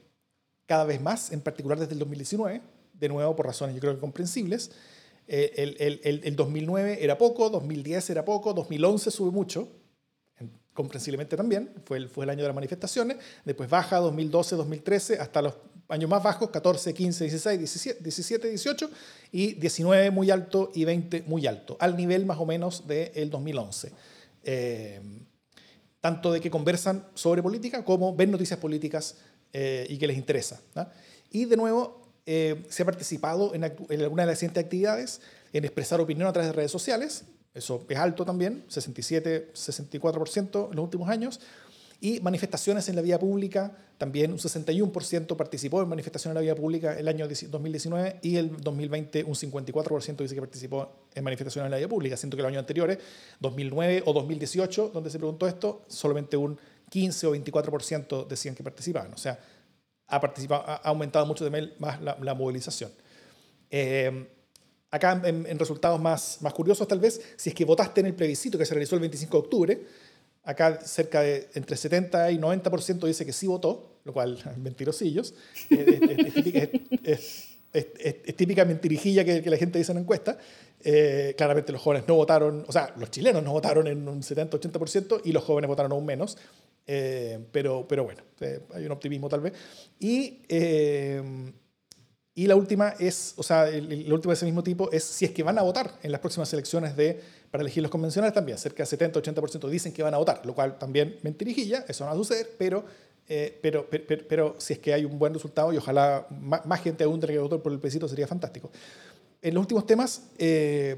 [0.66, 2.62] cada vez más, en particular desde el 2019,
[2.94, 4.70] de nuevo por razones yo creo que comprensibles.
[5.26, 9.68] Eh, el, el, el, 2009 era poco, 2010 era poco, 2011 sube mucho,
[10.74, 15.42] comprensiblemente también, fue el, fue el año de las manifestaciones, después baja 2012, 2013, hasta
[15.42, 15.54] los
[15.88, 18.90] años más bajos, 14, 15, 16, 17, 17, 18,
[19.32, 23.92] y 19 muy alto y 20 muy alto, al nivel más o menos del 2011.
[24.42, 25.00] Eh,
[26.00, 29.16] tanto de que conversan sobre política como ven noticias políticas
[29.52, 30.60] eh, y que les interesa.
[31.30, 35.20] Y de nuevo, eh, se ha participado en, en alguna de las siguientes actividades,
[35.52, 40.76] en expresar opinión a través de redes sociales, eso es alto también, 67, 64% en
[40.76, 41.40] los últimos años,
[42.00, 46.54] Y manifestaciones en la vía pública, también un 61% participó en manifestaciones en la vía
[46.54, 51.70] pública el año 2019 y el 2020 un 54% dice que participó en manifestaciones en
[51.70, 52.98] la vía pública, siento que los años anteriores,
[53.40, 56.58] 2009 o 2018, donde se preguntó esto, solamente un
[56.90, 59.12] 15 o 24% decían que participaban.
[59.14, 59.38] O sea,
[60.08, 62.90] ha, participado, ha aumentado mucho más la, movilización.
[63.70, 64.28] Eh,
[64.94, 68.56] acá en, resultados más, más curiosos tal vez, si es que votaste en el plebiscito
[68.56, 69.86] que se realizó el 25 de octubre,
[70.44, 75.34] acá cerca de entre 70 y 90% dice que sí votó, lo cual mentirosillos.
[77.02, 80.38] es, es, típica mentirijilla que, la gente dice en encuesta.
[80.80, 85.22] Eh, claramente los jóvenes no votaron, o sea, los chilenos no votaron en un 70-80%
[85.24, 86.36] y los jóvenes votaron aún menos.
[86.86, 89.54] Eh, pero, pero bueno, eh, hay un optimismo tal vez.
[89.98, 90.42] Y,
[92.34, 95.30] y la última es, o sea, la última de ese mismo tipo es si es
[95.30, 97.20] que van a votar en las próximas elecciones de,
[97.54, 98.58] para elegir los convencionales también.
[98.58, 102.14] Cerca del 70-80% dicen que van a votar, lo cual también mentirijilla, eso no va
[102.16, 102.84] a suceder, pero
[103.28, 103.88] eh, pero,
[104.28, 107.38] pero, si es que hay un buen resultado y ojalá más, gente aún de que
[107.38, 108.72] votó por el plebiscito sería fantástico.
[109.40, 110.96] En los últimos temas, eh,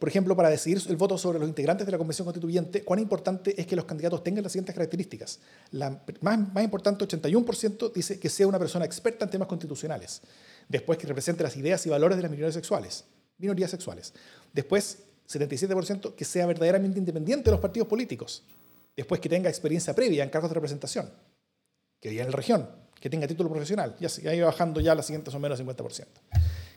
[0.00, 3.54] por ejemplo, para decidir el voto sobre los integrantes de la Convención Constituyente, cuán importante
[3.56, 5.38] es que los candidatos tengan las siguientes características.
[5.70, 10.20] La más, más importante, 81%, dice que sea una persona experta en temas constitucionales.
[10.68, 13.04] Después, que represente las ideas y valores de las minorías sexuales.
[13.38, 14.14] Minorías sexuales.
[14.52, 18.44] Después, 77%, que sea verdaderamente independiente de los partidos políticos.
[18.96, 21.10] Después, que tenga experiencia previa en cargos de representación
[22.00, 22.68] que viva en la región,
[23.00, 26.06] que tenga título profesional, ya se ido bajando ya las siguientes son menos 50%.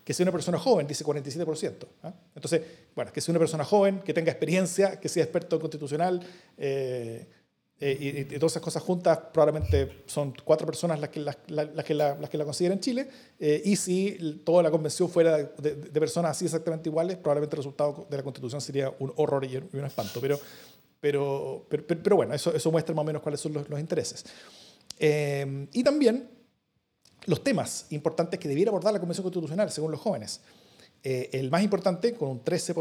[0.03, 1.87] Que sea una persona joven, dice 47%.
[2.03, 2.13] ¿ah?
[2.33, 2.61] Entonces,
[2.95, 6.25] bueno, que sea una persona joven, que tenga experiencia, que sea experto constitucional,
[6.57, 7.27] eh,
[7.81, 12.15] eh, y, todas esas cosas juntas probablemente son cuatro personas las que, las, que, la,
[12.15, 16.31] las que la consideran en Chile, eh, y si toda la convención fuera de, personas
[16.31, 20.19] así exactamente iguales, probablemente el resultado de la constitución sería un horror y un espanto.
[20.19, 20.39] Pero,
[20.99, 24.25] pero, pero, pero, bueno, eso, eso muestra más o menos cuáles son los, los intereses.
[24.97, 26.29] Em, y también
[27.25, 30.41] los temas importantes que debiera abordar la Convención Constitucional, según los jóvenes.
[31.01, 32.73] Eh, el más importante, con un 13%,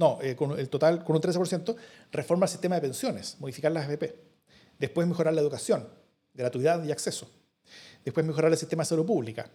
[0.00, 1.76] no, eh, con el total, con un 13%,
[2.10, 4.16] reforma el sistema de pensiones, modificar las AFP.
[4.78, 5.86] Después mejorar la educación,
[6.34, 7.30] gratuidad y acceso.
[8.02, 9.50] Después mejorar el sistema de salud pública,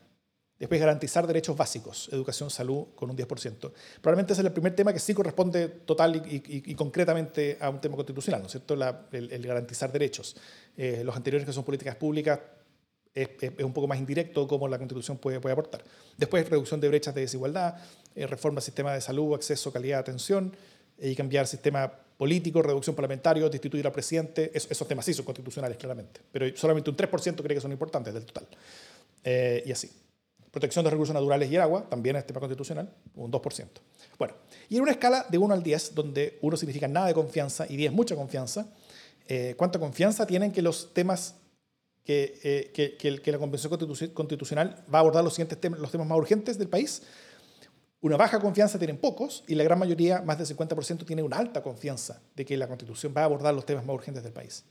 [0.58, 3.74] Después, garantizar derechos básicos, educación, salud, con un 10%.
[4.02, 7.98] Probablemente ese es el primer tema que sí corresponde total y, concretamente a un tema
[7.98, 8.74] constitucional, ¿no es cierto?
[9.12, 10.38] el, garantizar derechos.
[10.78, 12.40] Eh, los anteriores, que son políticas públicas,
[13.14, 13.30] es,
[13.62, 15.84] un poco más indirecto cómo la Constitución puede, puede aportar.
[16.18, 17.76] Después, reducción de brechas de desigualdad,
[18.15, 20.56] eh, reforma del sistema de salud, acceso, calidad, atención,
[20.97, 24.51] eh, y cambiar el sistema político, reducción parlamentaria, destituir al presidente.
[24.54, 26.21] esos temas sí son constitucionales, claramente.
[26.32, 28.47] Pero solamente un 3% cree que son importantes del total.
[29.65, 29.91] y así.
[30.56, 33.67] Protección de recursos naturales y agua, también es tema constitucional, un 2%.
[34.17, 34.36] Bueno,
[34.69, 37.75] y en una escala de 1 al 10, donde 1 significa nada de confianza y
[37.75, 38.65] 10 mucha confianza,
[39.28, 41.36] eh, ¿cuánta confianza tienen que los temas
[42.06, 43.78] que, eh, que, que, la Convención
[44.13, 47.01] Constitucional va a abordar los siguientes temas, los temas más urgentes del país?
[48.06, 51.63] Una baja confianza tienen pocos y la gran mayoría, más del 50%, tiene una alta
[51.63, 54.63] confianza de que la Constitución va a abordar los temas más urgentes del país.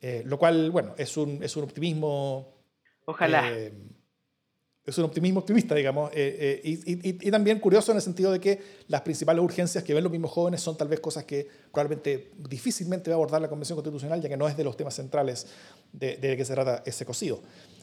[0.00, 2.48] Eh, lo cual, bueno, es un, es un optimismo.
[3.04, 3.52] Ojalá
[4.84, 8.60] es un optimismo optimista, digamos, eh, eh, y, también curioso en el sentido de que
[8.88, 13.10] las principales urgencias que ven los mismos jóvenes son tal vez cosas que probablemente difícilmente
[13.10, 15.46] va a abordar la Convención Constitucional, ya que no es de los temas centrales
[15.92, 17.40] de, de que se trata ese cocido.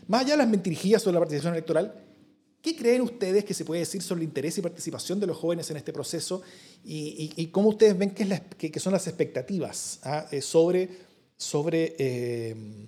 [0.07, 1.93] Más allá de las mentirijillas sobre la participación electoral,
[2.61, 5.69] ¿qué creen ustedes que se puede decir sobre el interés y participación de los jóvenes
[5.71, 6.41] en este proceso
[6.83, 10.89] y, cómo ustedes ven que, que, son las expectativas ah, eh, sobre,
[11.37, 12.87] sobre,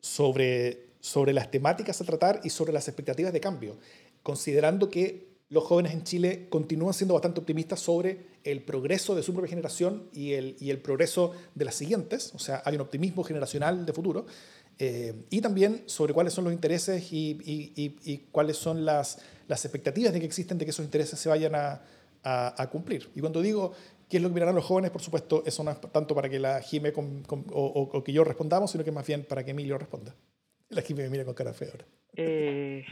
[0.00, 3.76] sobre sobre las temáticas a tratar y sobre las expectativas de cambio,
[4.22, 9.32] considerando que los jóvenes en Chile continúan siendo bastante optimistas sobre el progreso de su
[9.32, 13.24] propia generación y el, y el progreso de las siguientes, o sea, hay un optimismo
[13.24, 14.26] generacional de futuro,
[14.78, 20.12] eh, y también sobre cuáles son los intereses y, y, cuáles son las, las, expectativas
[20.12, 21.82] de que existen de que esos intereses se vayan a,
[22.22, 23.10] a, cumplir.
[23.14, 23.72] Y cuando digo
[24.08, 26.38] qué es lo que mirarán los jóvenes, por supuesto, eso no es tanto para que
[26.38, 30.14] la Jime o, o que yo respondamos, sino que más bien para que Emilio responda.
[30.70, 31.86] La que me mira con cara fea ahora.
[32.14, 32.84] Eh,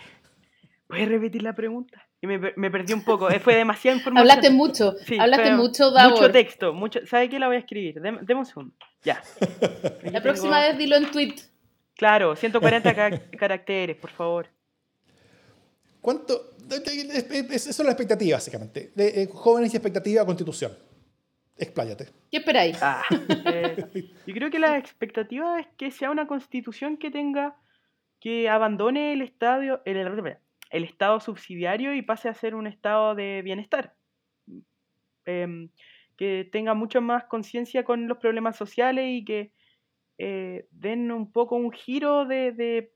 [0.86, 2.08] ¿Puedes repetir la pregunta?
[2.22, 4.28] me, me, perdí un poco, eh, fue demasiada información.
[4.28, 6.18] Hablaste mucho, hablaste mucho, Davor.
[6.18, 8.00] Mucho texto, mucho, ¿sabe qué la voy a escribir?
[8.00, 8.20] Deme,
[8.56, 9.22] un ya.
[10.10, 11.34] la próxima vez dilo en tweet.
[11.96, 12.94] Claro, 140
[13.38, 14.48] caracteres, por favor.
[16.00, 16.56] ¿Cuánto?
[16.70, 18.92] Eso es la expectativa, básicamente.
[18.94, 20.72] De, eh, jóvenes y expectativa, constitución.
[21.56, 22.08] Expláyate.
[22.30, 22.78] ¿Qué esperáis?
[22.82, 23.86] Ah, eh,
[24.26, 27.56] yo creo que la expectativa es que sea una constitución que tenga
[28.20, 29.96] que abandone el, estadio, el,
[30.70, 33.94] el estado subsidiario y pase a ser un estado de bienestar.
[35.24, 35.70] Em,
[36.16, 39.52] que tenga mucho más conciencia con los problemas sociales y que,
[40.18, 42.92] eh, den un poco un giro de,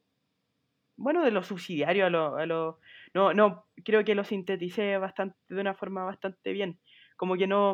[0.96, 2.78] bueno, de lo subsidiario a lo, a lo,
[3.14, 6.78] no, no, creo que lo sinteticé bastante, de una forma bastante bien,
[7.16, 7.72] como que no,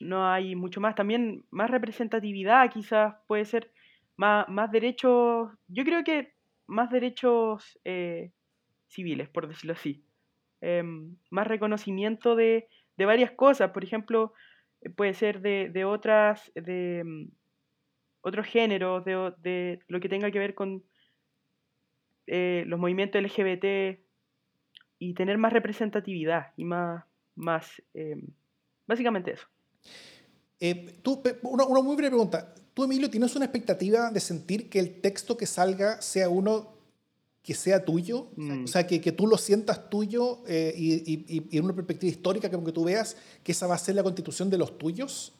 [0.00, 3.72] no hay mucho más, también más representatividad quizás puede ser,
[4.16, 6.34] más, más derechos, yo creo que
[6.66, 8.32] más derechos eh,
[8.88, 10.04] civiles, por decirlo así,
[10.60, 14.32] em, más reconocimiento de, de varias cosas, por ejemplo,
[14.80, 17.41] eh, puede ser de, de otras, de mm,
[18.22, 20.82] otros géneros, de, de, lo que tenga que ver con
[22.26, 23.98] eh, los movimientos LGBT
[24.98, 27.04] y tener más representatividad y más,
[27.34, 28.28] más em,
[28.86, 29.46] básicamente eso.
[30.60, 32.54] Eh, tú, una, una, muy breve pregunta.
[32.72, 36.72] ¿Tú, Emilio, tienes una expectativa de sentir que el texto que salga sea uno
[37.42, 38.30] que sea tuyo?
[38.36, 38.64] Mm.
[38.64, 42.12] O sea, que, que, tú lo sientas tuyo eh, y, y, y, en una perspectiva
[42.12, 45.32] histórica, como que tú veas que esa va a ser la constitución de los tuyos.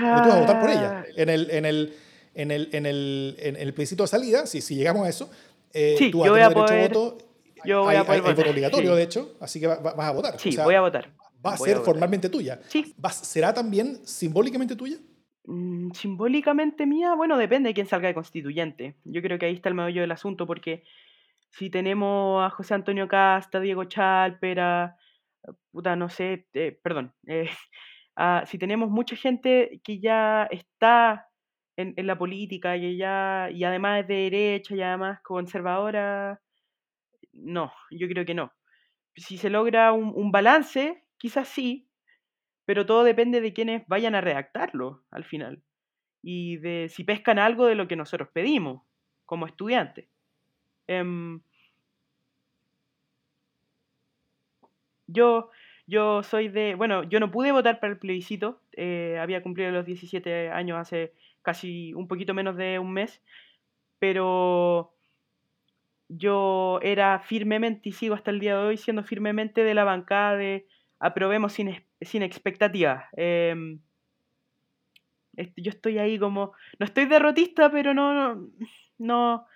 [0.00, 0.20] Ah.
[0.22, 1.04] tú vas a votar por ella.
[1.16, 1.94] En el, en el,
[2.34, 5.30] en el, en el, en el plebiscito de salida, si, si llegamos a eso,
[5.72, 7.18] eh, sí, tú vas yo a tener derecho a voto.
[7.64, 8.96] Yo voy hay, a poder hay, hay voto obligatorio, sí.
[8.96, 10.38] de hecho, así que vas a votar.
[10.38, 11.12] Sí, o sea, voy a votar.
[11.44, 12.60] ¿Va a ser a formalmente tuya?
[12.68, 12.94] Sí.
[13.04, 14.96] ¿Va, ¿Será también simbólicamente tuya?
[15.44, 18.96] Mm, simbólicamente mía, bueno, depende de quién salga de constituyente.
[19.04, 20.84] Yo creo que ahí está el meollo del asunto, porque
[21.50, 24.96] si tenemos a José Antonio Casta, Diego Chalpera,
[25.70, 27.48] puta, no sé, eh, perdón, eh,
[28.18, 31.28] a, si tenemos mucha gente que ya está
[31.76, 36.40] en, en, la política y ya y además es de derecha y además conservadora,
[37.32, 38.52] no, yo creo que no.
[39.16, 41.88] Si se logra un, un balance, quizás sí,
[42.64, 45.62] pero todo depende de quienes vayan a redactarlo al final
[46.22, 48.82] y de si pescan algo de lo que nosotros pedimos
[49.24, 50.08] como estudiantes.
[50.88, 51.40] Um,
[55.06, 55.50] yo,
[55.88, 59.86] yo soy de, bueno, yo no pude votar para el plebiscito, eh, había cumplido los
[59.86, 63.22] 17 años hace casi un poquito menos de un mes,
[63.98, 64.94] pero
[66.08, 70.36] yo era firmemente y sigo hasta el día de hoy siendo firmemente de la bancada
[70.36, 70.66] de
[70.98, 73.06] aprobemos sin, sin expectativas.
[73.16, 73.78] Eh,
[75.56, 78.50] yo estoy ahí como, no estoy derrotista, pero no,
[78.98, 79.46] no,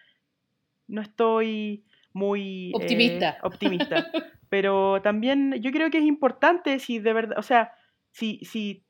[0.88, 3.32] no estoy muy optimista.
[3.32, 4.10] Eh, optimista.
[4.52, 7.72] pero también yo creo que es importante si de verdad, o sea,
[8.10, 8.84] si, si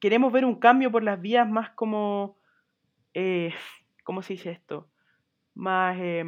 [0.00, 2.36] queremos ver un cambio por las vías más como,
[3.14, 3.54] eh,
[4.02, 4.90] ¿cómo se dice esto?
[5.54, 6.24] Más eh,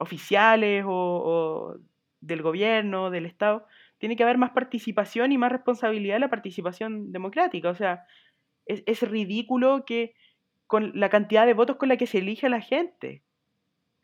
[0.00, 1.76] oficiales o,
[2.20, 7.12] del gobierno, del Estado, tiene que haber más participación y más responsabilidad en la participación
[7.12, 7.70] democrática.
[7.70, 8.04] O sea,
[8.66, 10.16] es, es, ridículo que
[10.66, 13.22] con la cantidad de votos con la que se elige a la gente,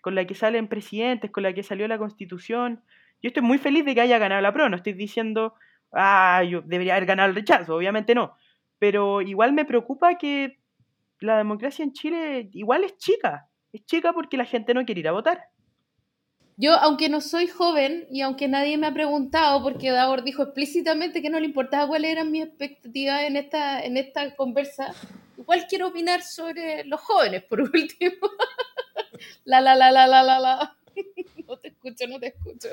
[0.03, 2.85] con la que salen presidentes, con la que salió la constitución.
[3.23, 5.55] Yo estoy muy feliz de que haya ganado la PRO, no estoy diciendo,
[5.93, 8.37] ah, yo debería haber ganado el rechazo, obviamente no.
[8.79, 10.59] Pero igual me preocupa que
[11.21, 13.49] la democracia en Chile igual es chica.
[13.73, 15.51] Es chica porque la gente no quiere ir a votar.
[16.57, 21.23] Yo, aunque no soy joven y aunque nadie me ha preguntado, porque Davor dijo explícitamente
[21.23, 24.95] que no le importaba cuáles eran mis expectativas en esta, en esta conversa,
[25.39, 28.29] igual quiero opinar sobre los jóvenes, por último.
[29.45, 30.77] la, la, la, la, la, la, la.
[31.47, 32.69] No te escucho, no te escucho.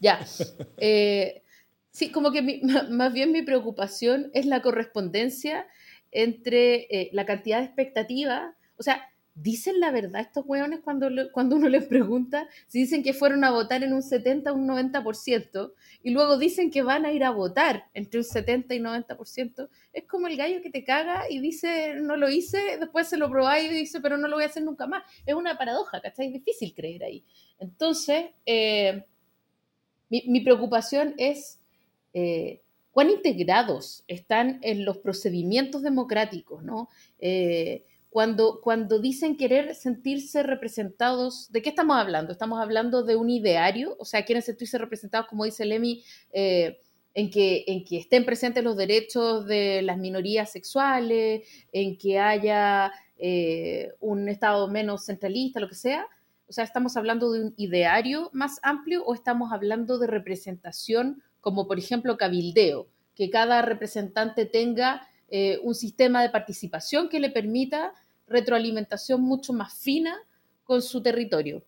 [0.00, 0.20] Ya.
[0.78, 1.42] Eh,
[1.90, 2.60] sí, como que mi,
[2.90, 5.66] más bien mi preocupación es la correspondencia
[6.10, 8.54] entre eh, la cantidad de expectativas.
[8.76, 9.08] O sea,
[9.38, 12.48] ¿Dicen la verdad estos hueones cuando, cuando uno les pregunta?
[12.68, 16.70] Si dicen que fueron a votar en un 70 o un 90% y luego dicen
[16.70, 20.62] que van a ir a votar entre un 70 y 90%, es como el gallo
[20.62, 24.16] que te caga y dice, no lo hice, después se lo probáis y dice, pero
[24.16, 25.02] no lo voy a hacer nunca más.
[25.26, 26.28] Es una paradoja, ¿cachai?
[26.28, 27.22] Es difícil creer ahí.
[27.58, 29.04] Entonces, eh,
[30.08, 31.60] mi, mi, preocupación es
[32.14, 36.88] eh, cuán integrados están en los procedimientos democráticos, ¿no?
[37.18, 37.84] Eh,
[38.22, 42.32] cuando, dicen querer sentirse representados, ¿de qué estamos hablando?
[42.32, 46.02] Estamos hablando de un ideario, o sea, quieren sentirse representados, como dice Lemi,
[46.32, 46.80] eh,
[47.12, 52.90] en, que, en que estén presentes los derechos de las minorías sexuales, en que haya
[53.18, 56.06] eh, un Estado menos centralista, lo que sea.
[56.48, 61.68] O sea, ¿estamos hablando de un ideario más amplio o estamos hablando de representación, como
[61.68, 67.92] por ejemplo cabildeo, que cada representante tenga eh, un sistema de participación que le permita
[68.26, 70.16] retroalimentación mucho más fina
[70.64, 71.64] con su territorio?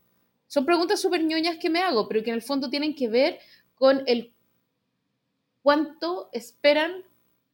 [0.46, 3.38] Son preguntas súper ñoñas que me hago, pero que en el fondo tienen que ver
[3.74, 4.32] con el
[5.62, 7.04] cuánto esperan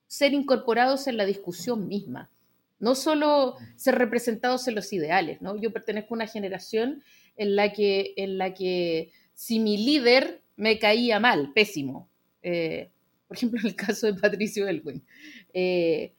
[0.06, 2.30] ser incorporados en la discusión misma.
[2.78, 5.56] No solo ser representados en los ideales, ¿no?
[5.60, 7.02] Yo pertenezco a una generación
[7.36, 12.08] en la que, en la que si mi líder me caía mal, pésimo,
[12.42, 12.90] eh,
[13.26, 15.02] por ejemplo en el caso de Patricio Elwin,
[15.52, 16.12] eh,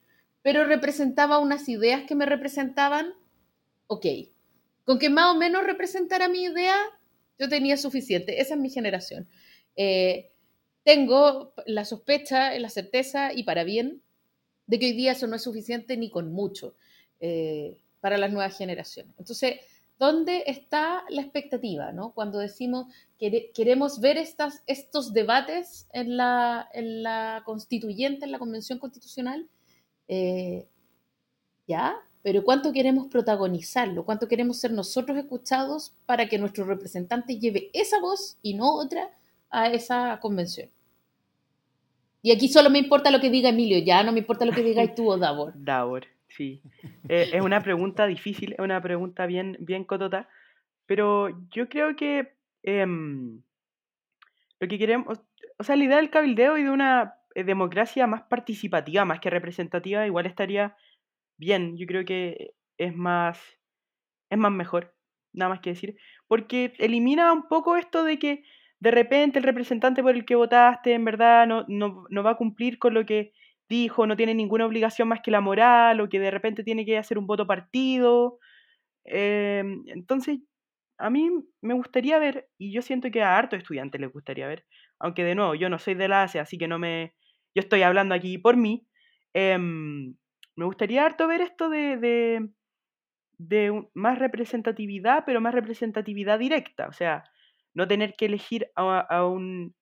[0.46, 3.14] pero representaba unas ideas que me representaban,
[3.88, 4.06] ok.
[4.84, 6.76] Con que más o menos representara mi idea,
[7.36, 8.40] yo tenía suficiente.
[8.40, 9.26] Esa es mi generación.
[9.74, 10.30] Eh,
[10.84, 14.02] tengo la sospecha, la certeza, y para bien,
[14.68, 16.76] de que hoy día eso no es suficiente ni con mucho
[17.18, 19.16] eh, para las nuevas generaciones.
[19.18, 19.62] Entonces,
[19.98, 21.90] ¿dónde está la expectativa?
[21.90, 22.12] ¿no?
[22.12, 22.86] Cuando decimos
[23.18, 29.48] que queremos ver estas, estos debates en la, en la constituyente, en la convención constitucional,
[30.08, 30.66] eh,
[31.66, 31.96] ¿ya?
[32.22, 34.04] Pero ¿cuánto queremos protagonizarlo?
[34.04, 39.10] ¿Cuánto queremos ser nosotros escuchados para que nuestro representante lleve esa voz y no otra
[39.50, 40.68] a esa convención?
[42.22, 44.64] Y aquí solo me importa lo que diga Emilio, ya no me importa lo que
[44.64, 45.52] digáis tú o Davor.
[45.54, 46.60] Davor, sí.
[47.08, 50.28] Eh, es una pregunta difícil, es una pregunta bien, bien cotota,
[50.86, 52.32] pero yo creo que
[52.64, 53.40] em,
[54.58, 55.20] lo que queremos,
[55.58, 60.06] o sea, la idea del cabildeo y de una democracia más participativa, más que representativa,
[60.06, 60.76] igual estaría
[61.38, 61.76] bien.
[61.76, 63.40] Yo creo que es más,
[64.30, 64.94] es más mejor,
[65.32, 65.96] nada más que decir,
[66.28, 68.44] porque elimina un poco esto de que
[68.80, 72.78] de repente el representante por el que votaste en verdad no, no, va a cumplir
[72.78, 73.32] con lo que
[73.68, 76.98] dijo, no tiene ninguna obligación más que la moral, o que de repente tiene que
[76.98, 78.38] hacer un voto partido.
[79.04, 80.40] Em, entonces,
[80.98, 81.30] a mí
[81.62, 84.66] me gustaría ver, y yo siento que a harto estudiantes les gustaría ver,
[85.00, 87.14] aunque de nuevo yo no soy de la ASE, así que no me,
[87.56, 88.86] yo estoy hablando aquí por mí,
[89.32, 90.14] em,
[90.56, 92.50] me gustaría harto ver esto de,
[93.38, 97.24] de, más representatividad, pero más representatividad directa, o sea,
[97.72, 99.74] no tener que elegir a, un,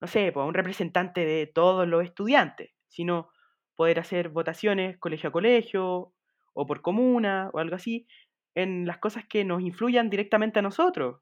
[0.00, 3.30] no sé, pues, a un representante de todos los estudiantes, sino
[3.76, 6.12] poder hacer votaciones colegio a colegio
[6.52, 8.08] o por comuna o algo así
[8.56, 11.20] en las cosas que nos influyan directamente a nosotros.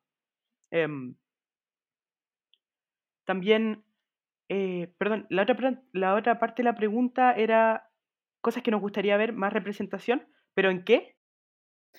[0.70, 1.16] Em,
[3.24, 3.84] también,
[4.48, 7.90] eh, perdón, la otra, la otra parte de la pregunta era
[8.40, 11.16] cosas que nos gustaría ver más representación, pero ¿en qué?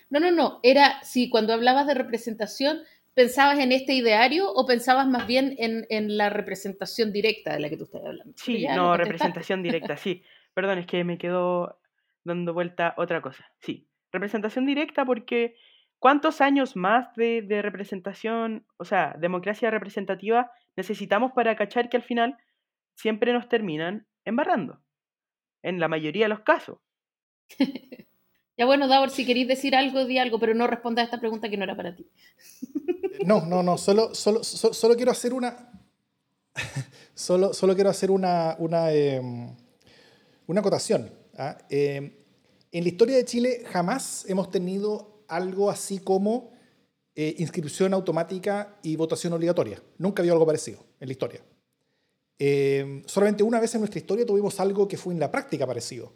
[0.10, 2.80] No, no, no, era si cuando hablabas de representación
[3.20, 7.76] ¿Pensabas en este ideario o pensabas más bien en, la representación directa de la que
[7.76, 8.34] tú estás hablando?
[8.38, 10.24] Sí, no, representación directa, sí.
[10.54, 11.82] Perdón, es que me quedó
[12.24, 13.52] dando vuelta otra cosa.
[13.60, 15.58] Sí, representación directa porque
[16.00, 22.04] ¿cuántos años más de, de representación, o sea, democracia representativa necesitamos para cachar que al
[22.04, 22.38] final
[22.96, 24.82] siempre nos terminan embarrando?
[25.62, 26.80] En la mayoría de los casos.
[28.60, 31.48] Ya bueno, Davor, si queréis decir algo, di algo, pero no responda a esta pregunta
[31.48, 32.06] que no era para ti.
[33.26, 35.72] No, no, no, solo, solo, solo, quiero hacer una...
[37.14, 39.56] solo, solo quiero hacer una, una, em,
[40.48, 41.10] una acotación.
[41.38, 41.58] ¿ah?
[41.70, 42.12] Em,
[42.72, 46.52] en la historia de Chile jamás hemos tenido algo así como
[47.16, 49.82] eh, inscripción automática y votación obligatoria.
[49.98, 51.42] Nunca había algo parecido en la historia.
[52.38, 56.14] Em, solamente una vez en nuestra historia tuvimos algo que fue en la práctica parecido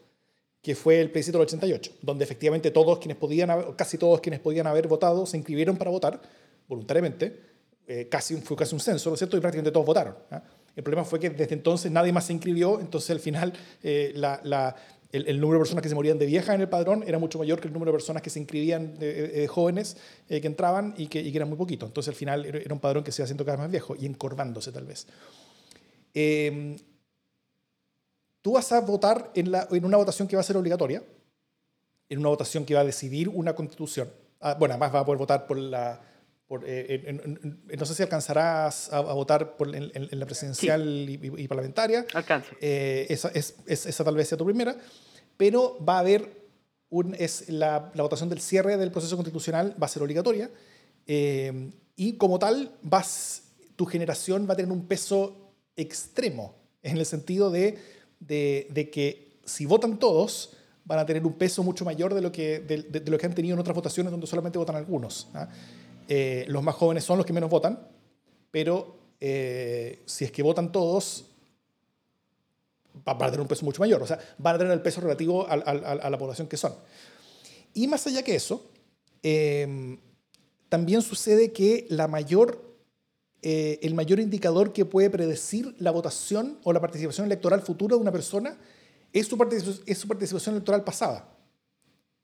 [0.64, 4.66] que fue el plebiscito del 88, donde efectivamente todos quienes podían casi todos quienes podían
[4.66, 6.22] haber votado se inscribieron para votar
[6.70, 7.38] voluntariamente,
[7.86, 9.36] eh, casi, fue casi un censo, ¿no es cierto?
[9.36, 10.16] Y prácticamente todos votaron.
[10.32, 10.42] ¿ah?
[10.74, 13.52] El problema fue que desde entonces nadie más se inscribió, entonces al final
[13.84, 14.74] eh, la,
[15.14, 17.62] el, número de personas que se morían de viejas en el padrón era mucho mayor
[17.62, 19.96] que el número de personas que se inscribían de, jóvenes
[20.28, 21.88] eh, que entraban y que, y eran muy poquitos.
[21.88, 24.06] Entonces al final era un padrón que se iba haciendo cada vez más viejo y
[24.06, 25.08] encorvándose tal vez.
[26.14, 26.76] Eh,
[28.44, 31.02] Tú vas a votar en, la, en una votación que va a ser obligatoria,
[32.10, 34.12] en una votación que va a decidir una constitución.
[34.42, 36.02] Ah, bueno, además va a poder votar por la...
[36.66, 42.06] Eh, no sé si alcanzarás a, votar por, en, la presidencial y, parlamentaria.
[42.14, 42.52] Alcanza.
[42.62, 44.76] Eh, esa, es, esa tal vez sea tu primera.
[45.38, 46.44] Pero va a haber
[46.90, 50.52] un, es la, la, votación del cierre del proceso constitucional va a ser obligatoria.
[51.08, 53.44] Eh, y como tal, vas,
[53.76, 57.80] tu generación va a tener un peso extremo, en el sentido de
[58.28, 60.54] de, que si votan todos,
[60.86, 63.54] van a tener un peso mucho mayor de lo que, de, lo que han tenido
[63.54, 65.30] en otras votaciones donde solamente votan algunos.
[65.34, 65.48] ¿ah?
[66.08, 67.88] Eh, los más jóvenes son los que menos votan,
[68.52, 71.26] pero eh, si es que votan todos,
[73.06, 75.48] van a tener un peso mucho mayor, o sea, van a tener el peso relativo
[75.48, 76.74] a, la población que son.
[77.74, 78.70] Y más allá que eso,
[79.24, 79.98] eh,
[80.70, 81.88] también sucede que
[83.42, 88.02] eh, el mayor indicador que puede predecir la votación o la participación electoral futura de
[88.02, 88.58] una persona
[89.12, 91.33] es su participación electoral pasada.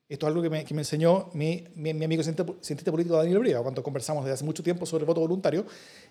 [0.10, 4.24] Esto es algo que me, enseñó mi, mi, amigo cientista político Daniel Briga cuando conversamos
[4.26, 5.68] desde hace mucho tiempo sobre el voto voluntario,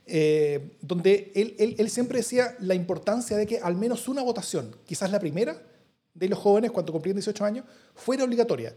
[0.07, 4.77] eh, donde él, él, él, siempre decía la importancia de que al menos una votación,
[4.87, 5.61] quizás la primera
[6.15, 7.65] de los jóvenes cuando cumplían 18 años,
[7.97, 8.73] fuera obligatoria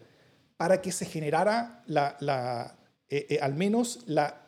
[0.57, 2.75] para que se generara la, la,
[3.07, 4.41] eh, al menos la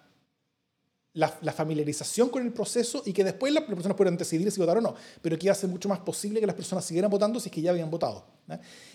[1.13, 4.81] la, familiarización con el proceso y que después las personas puedan decidir si votar o
[4.81, 7.49] no, pero que iba a ser mucho más posible que las personas siguieran votando si
[7.49, 8.25] es que ya habían votado.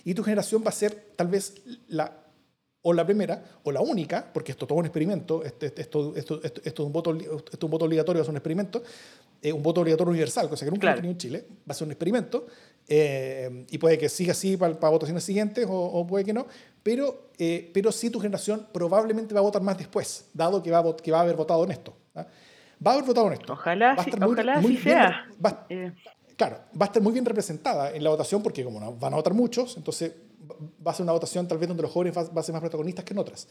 [0.05, 1.55] Y tu generación va a ser tal vez
[1.89, 2.13] la,
[2.83, 6.41] o la primera o la única, porque esto es todo un experimento, esto, esto, esto,
[6.43, 8.83] esto, es un voto, esto es un voto obligatorio, es un experimento,
[9.41, 10.95] eh, un voto obligatorio universal, cosa que nunca claro.
[10.95, 12.47] ha tenido en Chile, va a ser un experimento,
[12.89, 16.47] eh, y puede que siga así para, para votaciones siguientes o, puede que no,
[16.83, 20.79] pero, eh, pero sí tu generación probablemente va a votar más después, dado que va
[20.79, 21.95] a, que va a haber votado en esto.
[22.21, 22.27] ¿Ah?
[22.85, 23.53] Va a haber votado en esto.
[23.53, 25.27] Ojalá, va ojalá muy, sea.
[26.37, 29.35] Claro, va a estar muy bien representada en la votación porque como van a votar
[29.35, 30.13] muchos, entonces
[30.87, 33.05] va a ser una votación tal vez donde los jóvenes van a ser más protagonistas
[33.05, 33.49] que en otras.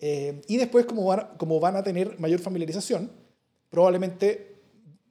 [0.00, 3.10] y después, como van, como van a tener mayor familiarización,
[3.70, 4.58] probablemente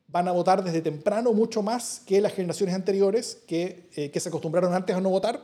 [0.08, 4.30] van a votar desde temprano mucho más que las generaciones anteriores que, eh, que se
[4.30, 5.42] acostumbraron antes a no votar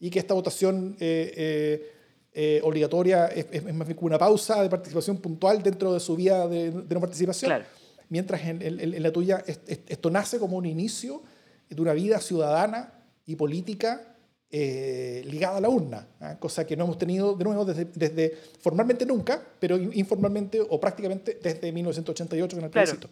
[0.00, 1.92] y que esta votación eh,
[2.40, 6.46] eh, obligatoria es, más bien como una pausa de participación puntual dentro de su vida
[6.46, 7.64] de, no participación.
[8.10, 11.20] Mientras en, en, la tuya esto nace como un inicio
[11.68, 12.92] de una vida ciudadana
[13.26, 14.14] y política
[14.50, 16.38] ligada a la urna, ¿ah?
[16.38, 21.40] cosa que no hemos tenido de nuevo desde, desde, formalmente nunca, pero informalmente o prácticamente
[21.42, 23.08] desde 1988 con el plebiscito.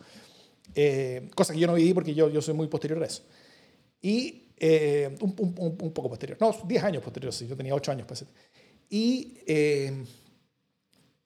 [0.72, 3.22] Eh, cosa que yo no viví porque yo, yo soy muy posterior a eso.
[4.00, 7.90] Y eh, un, un, un, poco posterior, no, 10 años posterior, sí, yo tenía 8
[7.90, 8.06] años.
[8.06, 8.24] Pues.
[8.88, 10.04] Y, eh,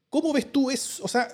[0.09, 1.05] ¿cómo ves tú eso?
[1.05, 1.29] O sea,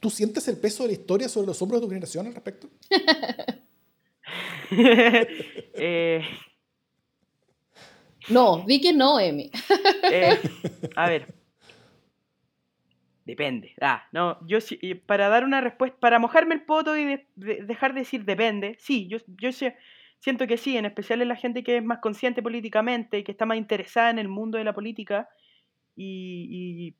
[0.00, 2.68] ¿tú sientes el peso de la historia sobre los hombros de tu generación al respecto?
[8.28, 9.50] no, vi que no, Emi.
[10.96, 11.34] a ver,
[13.30, 13.76] Depende.
[13.80, 14.58] Ah, no, yo
[15.06, 19.18] para dar una respuesta, para mojarme el poto y dejar de decir depende, sí, yo,
[19.28, 19.50] yo
[20.20, 23.32] siento que sí, en especial en la gente que es más consciente políticamente y que
[23.32, 25.28] está más interesada en el mundo de la política
[25.96, 26.94] y,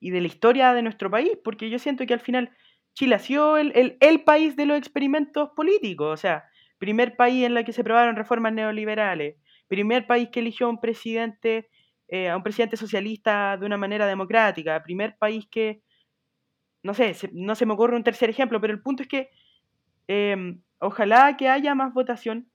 [0.00, 2.50] de la historia de nuestro país, porque yo siento que al final
[2.94, 6.44] Chile ha sido el, el, país de los experimentos políticos, o sea,
[6.78, 9.36] primer país en el que se probaron reformas neoliberales,
[9.68, 11.68] primer país que eligió un presidente
[12.08, 15.82] eh, a un presidente socialista de una manera democrática, primer país que,
[16.82, 19.30] no sé, no se me ocurre un tercer ejemplo, pero el punto es que
[20.08, 22.51] em, ojalá que haya más votación.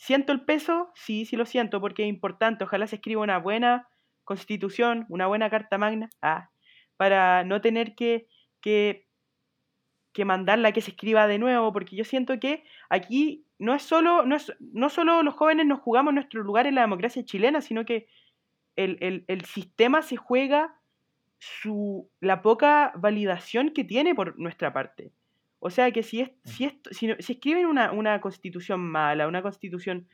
[0.00, 0.90] ¿Siento el peso?
[0.94, 2.64] Sí, sí lo siento, porque es importante.
[2.64, 3.86] Ojalá se escriba una buena
[4.24, 6.48] constitución, una buena carta magna, ah,
[6.96, 8.26] para no tener que,
[8.62, 9.06] que,
[10.14, 14.24] que mandarla que se escriba de nuevo, porque yo siento que aquí no es solo,
[14.24, 17.84] no es, no solo los jóvenes nos jugamos nuestro lugar en la democracia chilena, sino
[17.84, 18.08] que
[18.76, 20.80] el, sistema se juega
[21.38, 25.12] su, la poca validación que tiene por nuestra parte.
[25.60, 26.48] O sea que si, es, mm.
[26.90, 30.08] si, si, escriben una, constitución mala, una constitución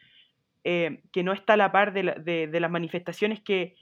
[0.64, 3.76] eh, que no está a la par de, las manifestaciones que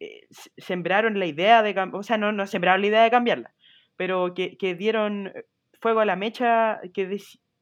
[0.00, 3.54] eh, sembraron la idea de o sea, no, no sembraron la idea de cambiarla,
[3.96, 5.32] pero que, dieron
[5.78, 7.20] fuego a la mecha que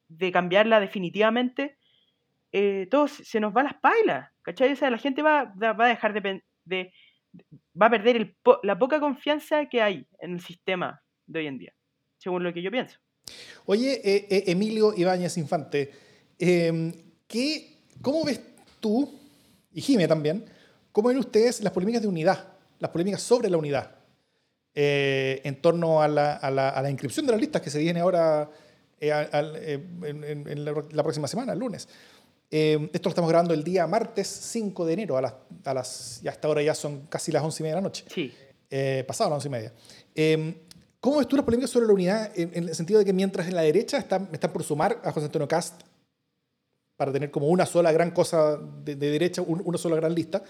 [0.09, 1.76] de, cambiarla definitivamente,
[2.52, 4.72] eh, todo se nos va a las pailas, ¿cachai?
[4.72, 6.92] O sea, la gente va, va a dejar de, de,
[7.80, 11.59] va a perder el la poca confianza que hay en el sistema de hoy en
[11.59, 11.74] día,
[12.18, 13.00] según lo que yo pienso.
[13.66, 15.91] Oye, eh, eh, Emilio Ibáñez Infante,
[16.39, 16.93] em,
[17.26, 18.41] ¿qué, ¿cómo ves
[18.81, 19.12] tú,
[19.72, 20.45] y Jime también,
[20.93, 23.97] cómo ven ustedes las polémicas de unidad, las polémicas sobre la unidad,
[24.74, 27.79] eh, en torno a la, a, la, a la, inscripción de las listas que se
[27.79, 28.49] viene ahora
[29.01, 31.89] en, la, próxima semana, el lunes?
[32.51, 36.20] Eh, esto lo estamos grabando el día martes 5 de enero, a las, a las,
[36.22, 38.05] y hasta ahora ya son casi las 11 y media de la noche.
[38.12, 38.33] Sí.
[38.70, 39.72] Eh, pasado las 11 y media.
[41.01, 43.55] ¿Cómo ves tú las polémicas sobre la unidad en, el sentido de que mientras en
[43.55, 45.82] la derecha están, están por sumar a José Antonio Cast
[46.96, 50.42] para tener como una sola gran cosa de, derecha, una sola gran lista,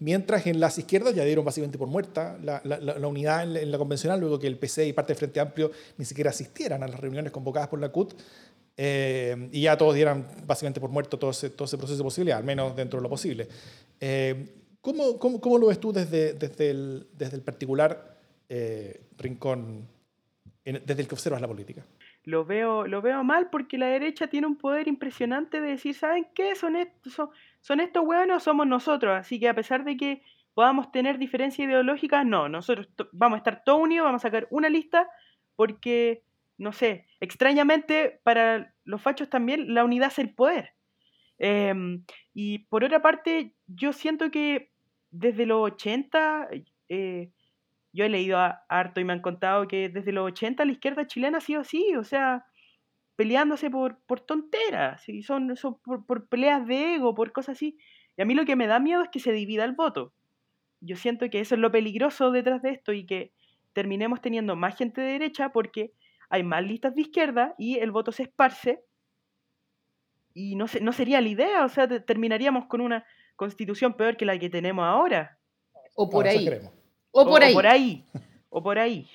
[0.00, 3.78] mientras en las izquierdas ya dieron básicamente por muerta la, la, la unidad en, la
[3.78, 7.00] convencional, luego que el PC y parte del Frente Amplio ni siquiera asistieran a las
[7.00, 8.12] reuniones convocadas por la CUT,
[8.76, 12.36] eh, y ya todos dieran básicamente por muerto todo ese, todo ese proceso de posibilidad,
[12.36, 13.48] al menos dentro de lo posible.
[13.98, 14.52] Eh,
[14.82, 18.18] ¿cómo, cómo, cómo, lo ves tú desde, desde, el, desde el particular
[18.50, 19.88] eh, rincón,
[20.64, 21.84] desde el que observas la política?
[22.24, 26.26] Lo veo, lo veo mal porque la derecha tiene un poder impresionante de decir, ¿saben
[26.34, 26.54] qué?
[26.54, 27.28] Son estos,
[27.60, 29.14] son, estos hueones somos nosotros.
[29.16, 30.22] Así que a pesar de que
[30.54, 34.68] podamos tener diferencias ideológicas, no, nosotros vamos a estar todos unidos, vamos a sacar una
[34.68, 35.08] lista
[35.56, 36.22] porque
[36.56, 40.74] no sé, extrañamente para los fachos también la unidad es el poder.
[41.38, 44.70] Em, y por otra parte, yo siento que
[45.10, 46.48] desde los 80,
[46.88, 47.30] eh,
[47.94, 48.38] yo he leído
[48.68, 51.94] harto y me han contado que desde los 80 la izquierda chilena ha sido así,
[51.94, 52.44] o sea,
[53.14, 57.78] peleándose por, por tonteras, y son, son por, por, peleas de ego, por cosas así.
[58.16, 60.12] Y a mí lo que me da miedo es que se divida el voto.
[60.80, 63.32] Yo siento que eso es lo peligroso detrás de esto y que
[63.72, 65.92] terminemos teniendo más gente de derecha porque
[66.30, 68.82] hay más listas de izquierda y el voto se esparce.
[70.34, 74.36] Y no, no sería la idea, o sea, terminaríamos con una constitución peor que la
[74.36, 75.38] que tenemos ahora.
[75.94, 76.50] O por ahí.
[77.14, 77.52] O por ahí.
[77.52, 78.04] O por ahí.
[78.50, 79.08] O por ahí.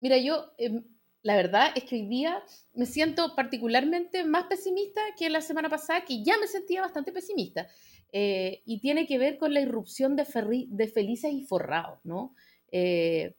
[0.00, 0.82] Mira, yo, em,
[1.22, 2.42] la verdad es que hoy día
[2.74, 7.68] me siento particularmente más pesimista que la semana pasada, que ya me sentía bastante pesimista.
[8.12, 10.26] Eh, y tiene que ver con la irrupción de,
[10.68, 12.34] de felices y forrados, ¿no?
[12.72, 13.34] Eh,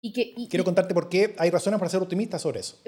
[0.00, 2.78] y que, Quiero contarte por qué hay razones para ser optimista sobre eso.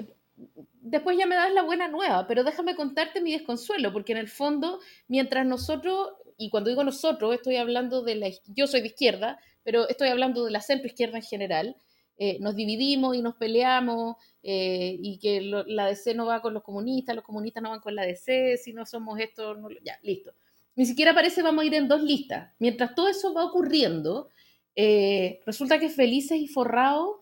[0.79, 4.29] Después ya me das la buena nueva, pero déjame contarte mi desconsuelo, porque en el
[4.29, 9.39] fondo, mientras nosotros, y cuando digo nosotros, estoy hablando de la, yo soy de izquierda,
[9.67, 11.75] pero estoy hablando de la centro izquierda en general,
[12.17, 16.63] eh, nos dividimos y nos peleamos eh, y que la DC no va con los
[16.63, 20.33] comunistas, los comunistas no van con la DC, si no somos esto, ya, listo.
[20.77, 22.53] Ni siquiera parece vamos a ir en dos listas.
[22.59, 24.29] Mientras todo eso va ocurriendo,
[24.73, 27.17] eh, resulta que Felices y Forrados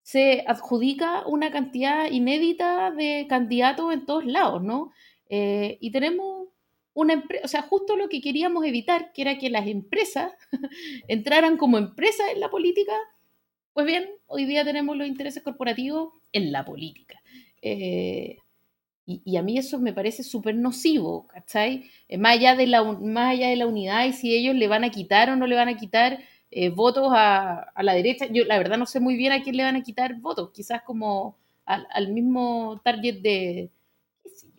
[0.00, 4.92] se adjudica una cantidad inédita de candidatos en todos lados, ¿no?
[5.28, 6.48] y tenemos
[6.94, 10.32] una empresa, o sea, justo lo que queríamos evitar, que era que las empresas
[11.08, 12.92] entraran como empresas en la política,
[13.72, 17.22] pues bien, hoy día tenemos los intereses corporativos en la política.
[17.62, 18.36] Eh,
[19.04, 21.90] y, a mí eso me parece súper nocivo, ¿cachai?
[22.08, 24.84] Eh, más, allá de la, más allá de la unidad y si ellos le van
[24.84, 26.20] a quitar o no le van a quitar
[26.50, 29.64] eh, votos a, la derecha, yo la verdad no sé muy bien a quién le
[29.64, 33.70] van a quitar votos, quizás como al, mismo target de,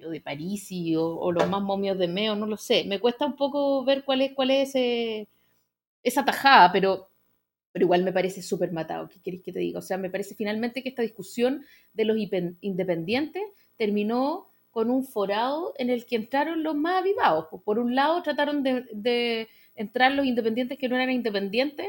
[0.10, 2.84] de Parisi o, los más momios de Meo, no lo sé.
[2.86, 4.74] Me cuesta un poco ver cuál es, cuál es
[6.04, 7.10] esa tajada, pero
[7.74, 9.80] pero igual me parece súper matado, ¿qué queréis que te diga?
[9.80, 12.18] O sea, me parece finalmente que esta discusión de los
[12.62, 13.42] independientes
[13.78, 17.48] terminó con un forado en el que entraron los más avivados.
[17.66, 21.88] Por un lado, trataron de, entrar los independientes que no eran independientes,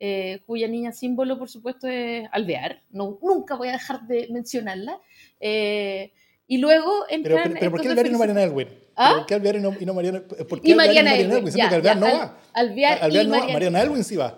[0.00, 2.80] eh, cuya niña símbolo, por supuesto, es Alvear.
[2.90, 4.98] No, nunca voy a dejar de mencionarla.
[5.38, 6.12] Eh,
[6.50, 7.54] y luego entran...
[7.60, 8.68] Pero, ¿por qué Alvear y no Mariana Elwin?
[8.96, 9.14] ¿Ah?
[9.18, 11.46] ¿Por qué Alvear y no, Mariana ¿por qué y Mariana, Elwin?
[11.46, 11.54] Elwin?
[11.54, 12.40] que Alvear no va.
[12.52, 14.36] Alvear, Alvear no va, Mariana Elwin sí va.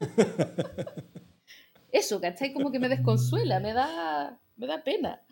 [1.92, 2.54] Eso, ¿cachai?
[2.54, 5.22] Como que me desconsuela, me da, me da pena.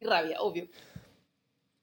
[0.00, 0.66] Y rabia, obvio.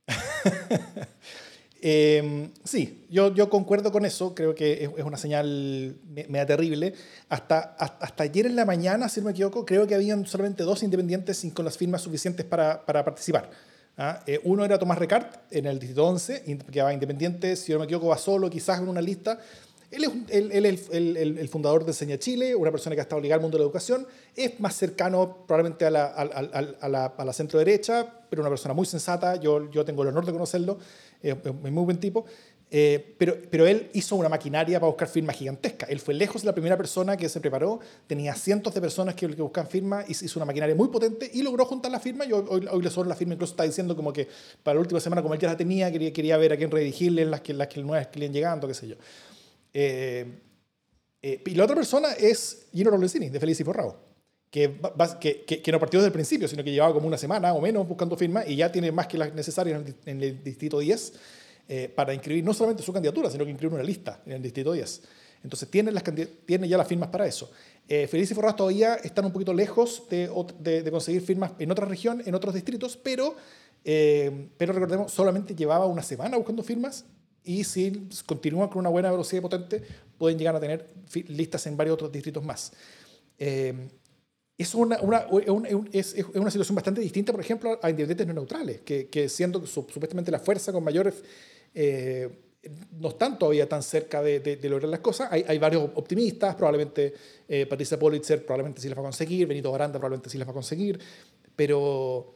[1.83, 6.93] Em, sí, yo, yo concuerdo con eso, creo que es, una señal media terrible.
[7.27, 10.83] Hasta, hasta, ayer en la mañana, si no me equivoco, creo que habían solamente dos
[10.83, 13.49] independientes sin con las firmas suficientes para, para participar.
[13.97, 14.21] ¿ah?
[14.27, 17.85] Eh, uno era Tomás Recart en el distrito 11, que va independiente, si no me
[17.85, 19.39] equivoco, va solo, quizás en una lista.
[19.91, 23.57] Él es el, fundador de Enseña Chile, una persona que ha estado ligada al mundo
[23.57, 28.85] de la educación, es más cercano probablemente a la, centro derecha, pero una persona muy
[28.85, 30.79] sensata, yo, tengo el honor de conocerlo,
[31.21, 32.25] es muy buen tipo,
[32.73, 35.85] eh, pero, él hizo una maquinaria para buscar firmas gigantesca.
[35.87, 39.41] Él fue lejos la primera persona que se preparó, tenía cientos de personas que, que
[39.41, 42.23] buscan firmas, hizo una maquinaria muy potente y logró juntar la firma.
[42.23, 44.25] Hoy, hoy, le sobra la firma, incluso está diciendo como que
[44.63, 47.41] para la última semana, como él ya la tenía, quería, ver a quién redirigirle las
[47.41, 48.95] que, las nuevas que le iban llegando, qué sé yo.
[49.73, 50.25] Eh,
[51.21, 53.97] eh, y la otra persona es Gino Lorenzini, de Feliz y Forrado,
[54.49, 54.79] que,
[55.19, 57.87] que, que, no partió desde el principio, sino que llevaba como una semana o menos
[57.87, 61.13] buscando firmas y ya tiene más que las necesarias en el, distrito 10
[61.69, 64.73] eh, para inscribir no solamente su candidatura, sino que inscribir una lista en el distrito
[64.73, 65.01] 10.
[65.43, 66.03] Entonces tiene, las,
[66.45, 67.51] tiene ya las firmas para eso.
[67.87, 72.23] Feliz y Forrado todavía están un poquito lejos de, de, conseguir firmas en otra región,
[72.25, 73.35] en otros distritos, pero,
[73.83, 77.03] pero recordemos, solamente llevaba una semana buscando firmas
[77.43, 79.81] y si continúan con una buena velocidad potente,
[80.17, 80.87] pueden llegar a tener
[81.27, 82.71] listas en varios otros distritos más.
[83.37, 83.73] Eh,
[84.57, 85.25] es, una, una,
[85.91, 89.65] es, es, una situación bastante distinta, por ejemplo, a independientes no neutrales, que, que siendo
[89.65, 91.23] supuestamente la fuerza con mayores,
[91.73, 92.29] eh,
[92.91, 95.31] no están todavía tan cerca de, de, lograr las cosas.
[95.31, 97.13] Hay, hay varios optimistas, probablemente
[97.47, 100.51] eh, Patricia Politzer probablemente sí las va a conseguir, Benito Baranda probablemente sí las va
[100.51, 100.99] a conseguir,
[101.55, 102.35] pero,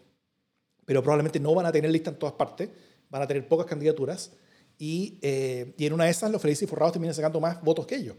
[0.84, 2.70] pero probablemente no van a tener lista en todas partes,
[3.10, 4.32] van a tener pocas candidaturas.
[4.78, 7.86] Y, eh, y, en una de esas los felices y forrados terminan sacando más votos
[7.86, 8.16] que ellos.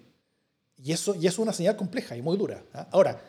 [0.82, 2.62] Y eso, y eso es una señal compleja y muy dura.
[2.72, 2.88] ¿ah?
[2.92, 3.22] Ahora,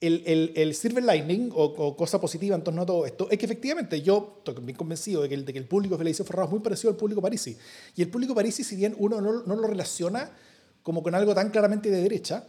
[0.00, 3.44] el, el, el, silver lining o, cosa positiva en torno a todo esto es que
[3.44, 6.60] efectivamente yo estoy bien convencido de que el, de que el público forrados es muy
[6.60, 7.56] parecido al público parisi.
[7.94, 10.30] Y el público parisi, si bien uno no, no, lo relaciona
[10.82, 12.44] como con algo tan claramente de derecha,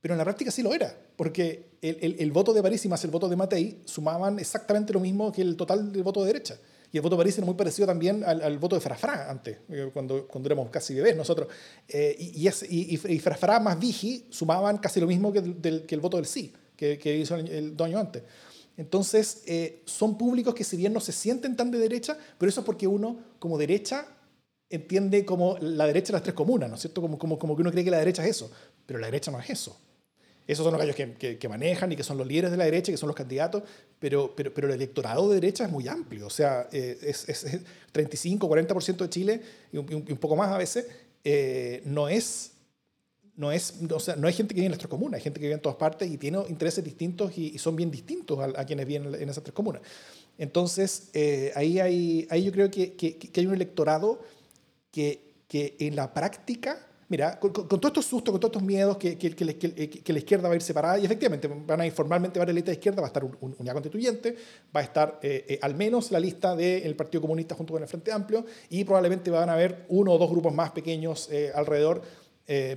[0.00, 3.10] pero en la práctica sí lo era, porque el, el voto de Parisi más el
[3.10, 6.58] voto de Matei sumaban exactamente lo mismo que el total del voto de derecha.
[6.94, 10.28] Y el voto París era muy parecido también al, voto de Frafra antes, eh, cuando,
[10.28, 11.48] cuando éramos casi bebés nosotros.
[11.88, 16.00] Eh, y, y, y, Frafra más Vigi sumaban casi lo mismo que, del, que el
[16.00, 18.22] voto del sí, que, que hizo el, el antes.
[18.76, 22.60] Entonces, eh, son públicos que si bien no se sienten tan de derecha, pero eso
[22.60, 24.06] es porque uno, como derecha,
[24.70, 27.00] entiende como la derecha de las tres comunas, ¿no es cierto?
[27.00, 28.52] Como, como, como que uno cree que la derecha es eso,
[28.86, 29.76] pero la derecha no es eso.
[30.46, 32.92] Esos son los gallos que, que, manejan y que son los líderes de la derecha,
[32.92, 33.62] que son los candidatos,
[33.98, 36.26] pero, pero, pero el electorado de derecha es muy amplio.
[36.26, 37.60] O sea, eh, es, es,
[37.92, 39.40] 35, 40% de Chile
[39.72, 40.86] y un, un, poco más a veces.
[41.24, 42.50] Eh, no es.
[43.36, 45.40] No, es, o sea, no hay gente que vive en las tres comunas, hay gente
[45.40, 48.86] que vive en todas partes y tiene intereses distintos y, son bien distintos a, quienes
[48.86, 49.82] viven en esas tres comunas.
[50.38, 54.20] Entonces, eh, ahí, hay, ahí yo creo que, que, que hay un electorado
[54.92, 56.78] que, que en la práctica
[57.14, 60.62] mira, con, todos estos sustos, con todos estos miedos que, la izquierda va a ir
[60.62, 63.10] separada, y efectivamente van a ir formalmente va a la lista de izquierda, va a
[63.10, 64.34] estar un, unidad constituyente,
[64.74, 67.88] va a estar eh, eh, al menos la lista del Partido Comunista junto con el
[67.88, 72.02] Frente Amplio, y probablemente van a haber uno o dos grupos más pequeños eh, alrededor.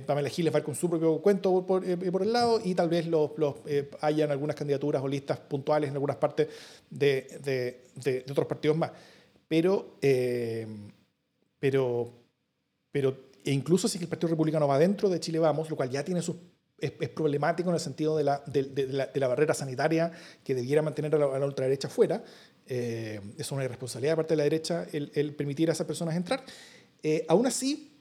[0.06, 3.32] Pamela Giles va con su propio cuento por, el lado, y tal vez los
[4.00, 6.48] hayan algunas candidaturas o listas puntuales en algunas partes
[6.88, 8.92] de, de, de otros partidos más.
[9.46, 9.96] Pero,
[11.60, 12.10] pero,
[12.90, 16.04] pero e incluso si el Partido Republicano va dentro de Chile Vamos, lo cual ya
[16.04, 16.36] tiene sus
[16.80, 20.12] es, problemático en el sentido de la, de, la, barrera sanitaria
[20.44, 22.22] que debiera mantener a la, ultraderecha fuera.
[22.66, 26.44] Eh, es una irresponsabilidad de parte de la derecha el, permitir a esas personas entrar.
[27.02, 27.98] Eh, aún así,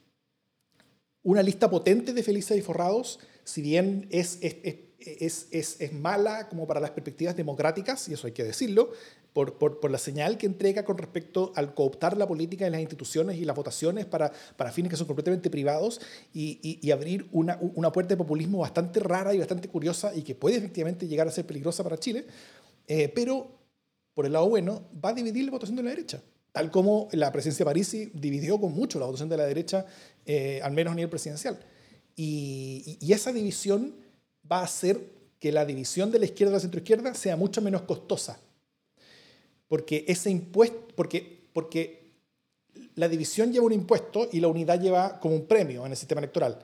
[1.23, 4.57] una lista potente de felices y forrados, si bien es, es,
[4.99, 8.91] es, es, mala como para las perspectivas democráticas, y eso hay que decirlo,
[9.33, 13.45] por, la señal que entrega con respecto al cooptar la política en las instituciones y
[13.45, 14.31] las votaciones para,
[14.71, 16.01] fines que son completamente privados
[16.33, 17.59] y, abrir una,
[17.91, 21.45] puerta de populismo bastante rara y bastante curiosa y que puede efectivamente llegar a ser
[21.45, 22.25] peligrosa para Chile,
[22.87, 23.51] eh, pero
[24.13, 26.21] por el lado bueno va a dividir la votación de la derecha,
[26.51, 29.85] tal como la presencia de Parisi dividió con mucho la votación de la derecha,
[30.25, 31.59] eh, al menos a nivel presidencial.
[32.15, 33.95] Y, esa división
[34.51, 34.99] va a hacer
[35.39, 38.39] que la división de la izquierda y la centroizquierda sea mucho menos costosa
[39.67, 42.07] porque ese impuesto, porque, porque
[42.95, 46.19] la división lleva un impuesto y la unidad lleva como un premio en el sistema
[46.19, 46.59] electoral.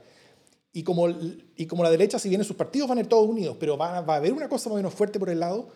[0.72, 3.58] Y como, y como la derecha, si bien sus partidos van a ir todos unidos,
[3.60, 5.70] pero va, va a haber una cosa más o menos fuerte por el lado,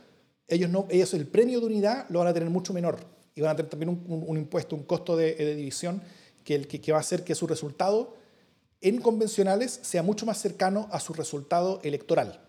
[0.47, 2.97] ellos, no, ellos el premio de unidad lo van a tener mucho menor.
[3.35, 6.01] Y van a tener también un, un, impuesto, un costo de, de división
[6.43, 8.15] que, el, que, que, va a hacer que su resultado
[8.81, 12.41] en convencionales sea mucho más cercano a su resultado electoral.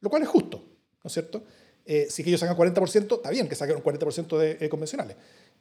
[0.00, 0.64] Lo cual es justo,
[1.02, 1.42] ¿no es cierto?
[1.86, 5.16] Eh, si ellos sacan 40%, está bien que saquen un 40% de eh, convencionales.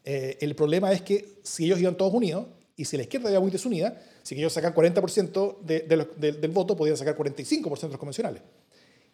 [0.05, 2.47] Eh, el problema es que si ellos iban todos unidos
[2.78, 6.97] y si la izquierda iba muy desunida, si ellos sacan 40% de, del voto, podrían
[6.97, 8.41] sacar 45% de los convencionales.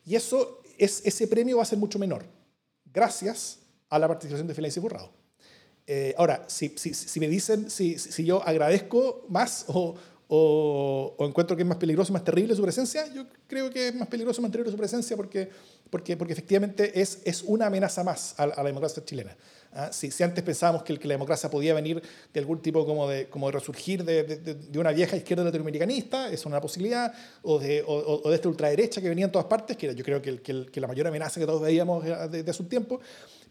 [0.06, 2.26] Y eso es, ese premio va a ser mucho menor,
[2.86, 5.12] gracias a la participación de Félix y Burrado.
[6.16, 9.96] ahora, si, si, si, me dicen si, si yo agradezco más o,
[10.32, 14.08] o, encuentro que es más peligroso, más terrible su presencia, yo creo que es más
[14.08, 15.50] peligroso mantener su presencia porque,
[15.90, 19.36] porque, porque efectivamente es, es una amenaza más a, la democracia chilena.
[19.74, 19.92] ¿ah?
[19.92, 22.02] Si, si, antes pensábamos que, que, la democracia podía venir
[22.34, 26.46] de algún tipo como de, como de resurgir de, de, una vieja izquierda latinoamericanista, es
[26.46, 30.04] una posibilidad, o de, o, de esta ultraderecha que venía en todas partes, que yo
[30.04, 33.00] creo que, que, la mayor amenaza que todos veíamos desde hace un tiempo,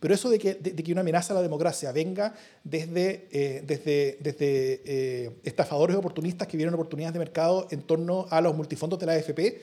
[0.01, 4.19] pero eso de que, de, que una amenaza a la democracia venga desde, eh, desde,
[4.21, 9.07] desde eh, estafadores oportunistas que vieron oportunidades de mercado en torno a los multifondos de
[9.07, 9.61] la AFP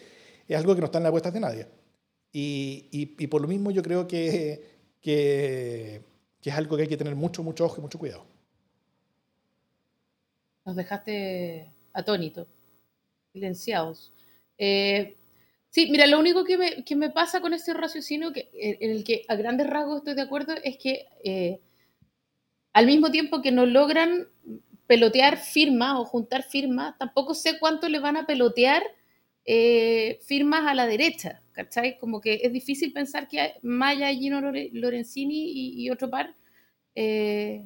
[0.48, 1.68] es algo que no está en las apuestas de nadie.
[2.38, 4.62] Y, por lo mismo yo creo que,
[5.02, 6.02] que,
[6.42, 8.26] que, es algo que hay que tener mucho, mucho ojo y mucho cuidado.
[10.66, 12.48] Nos dejaste atónitos,
[13.32, 14.12] silenciados.
[14.58, 15.16] Eh,
[15.76, 19.04] Sí, mira, lo único que me, que me pasa con este raciocinio, que, en el
[19.04, 21.60] que a grandes rasgos estoy de acuerdo, es que eh,
[22.72, 24.30] al mismo tiempo que no logran
[24.88, 28.84] pelotear firmas o juntar firmas, tampoco sé cuánto le van a pelotear
[29.44, 31.98] eh, firmas a la derecha, ¿cachai?
[31.98, 36.36] Como que es difícil pensar que Maya, Gino Lorenzini y, otro par
[36.94, 37.66] eh,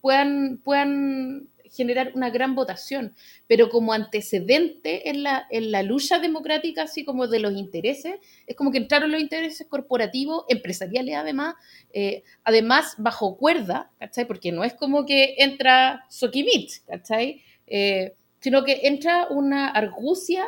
[0.00, 3.14] puedan, puedan generar una gran votación,
[3.46, 8.16] pero como antecedente en la, en la lucha democrática, así como de los intereses,
[8.46, 11.54] es como que entraron los intereses corporativos, empresariales además,
[11.94, 14.26] eh, además bajo cuerda, ¿cachai?
[14.26, 17.42] Porque no es como que entra Sokimit, ¿cachai?
[17.66, 20.44] Eh, sino que entra una argucia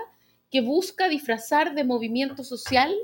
[0.54, 2.94] que busca disfrazar de movimiento social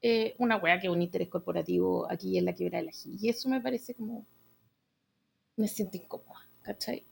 [0.00, 3.28] eh, una wea que es un interés corporativo aquí en la quiebra de la Y
[3.28, 4.24] eso me parece como...
[5.56, 7.04] me siento incómoda, ¿cachai?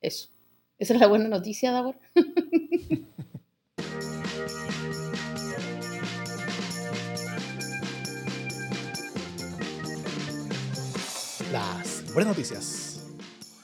[0.00, 0.30] Eso.
[0.78, 1.98] Esa es la buena noticia, Davor.
[11.52, 13.06] Las buenas noticias.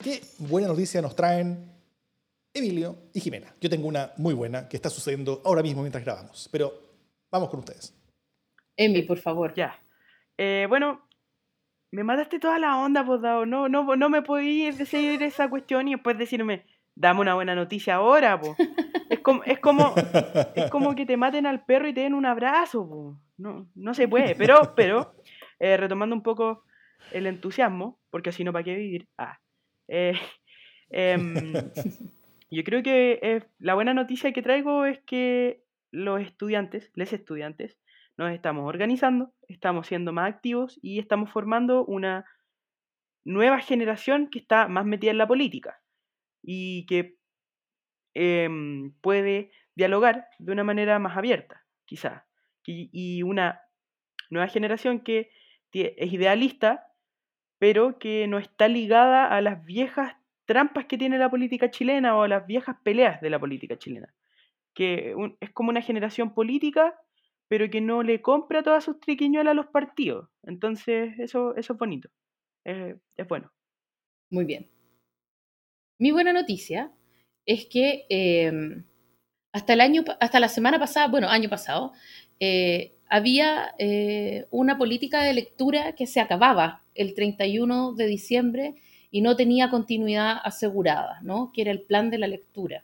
[0.03, 1.74] ¿Qué buena noticia nos traen
[2.55, 3.55] Emilio y Jimena?
[3.61, 6.73] Yo tengo una muy buena que está sucediendo ahora mismo mientras grabamos, pero
[7.31, 7.93] vamos con ustedes.
[8.77, 9.53] Emi, por favor.
[9.55, 9.77] Ya.
[10.39, 11.09] Eh, bueno,
[11.91, 15.95] me mataste toda la onda, pues, No, no, no me podías decir esa cuestión y
[15.95, 18.57] después decirme, dame una buena noticia ahora, pues.
[19.23, 19.95] como, es, como,
[20.55, 23.19] es como que te maten al perro y te den un abrazo.
[23.37, 24.35] No, no se puede.
[24.37, 25.15] Pero, pero
[25.59, 26.65] eh, retomando un poco
[27.13, 29.09] el entusiasmo, porque así no para qué vivir.
[29.19, 29.41] Ah,
[29.89, 30.15] eh,
[30.91, 31.35] em,
[32.55, 37.79] yo creo que la buena noticia que traigo es que los estudiantes, les estudiantes,
[38.17, 42.25] nos estamos organizando, estamos siendo más activos y estamos formando una
[43.25, 45.81] nueva generación que está más metida en la política
[46.43, 47.17] y que
[48.15, 52.27] em, puede dialogar de una manera más abierta, quizá.
[52.67, 53.61] Y, una
[54.31, 55.31] nueva generación que
[55.73, 56.87] es idealista,
[57.59, 60.17] pero que no está ligada a las viejas
[60.47, 64.15] trampas que tiene la política chilena o las viejas peleas de la política chilena.
[64.75, 66.95] Que es como una generación política,
[67.49, 70.29] pero que no le compra todas sus triquiñuelas a los partidos.
[70.43, 72.09] Entonces, eso, eso es bonito.
[72.65, 73.53] es bueno.
[74.31, 74.71] Muy bien.
[75.99, 76.93] Mi buena noticia
[77.47, 78.85] es que em,
[79.53, 81.93] hasta, el año, hasta la semana pasada, bueno, año pasado,
[82.41, 88.75] eh, había eh, una política de lectura que se acababa el 31 de diciembre
[89.15, 91.53] y no tenía continuidad asegurada, ¿no?
[91.55, 92.83] que era el plan de la lectura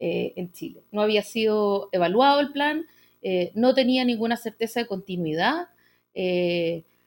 [0.00, 0.82] eh, en Chile.
[0.90, 2.84] No había sido evaluado el plan,
[3.54, 5.68] no tenía ninguna certeza de continuidad,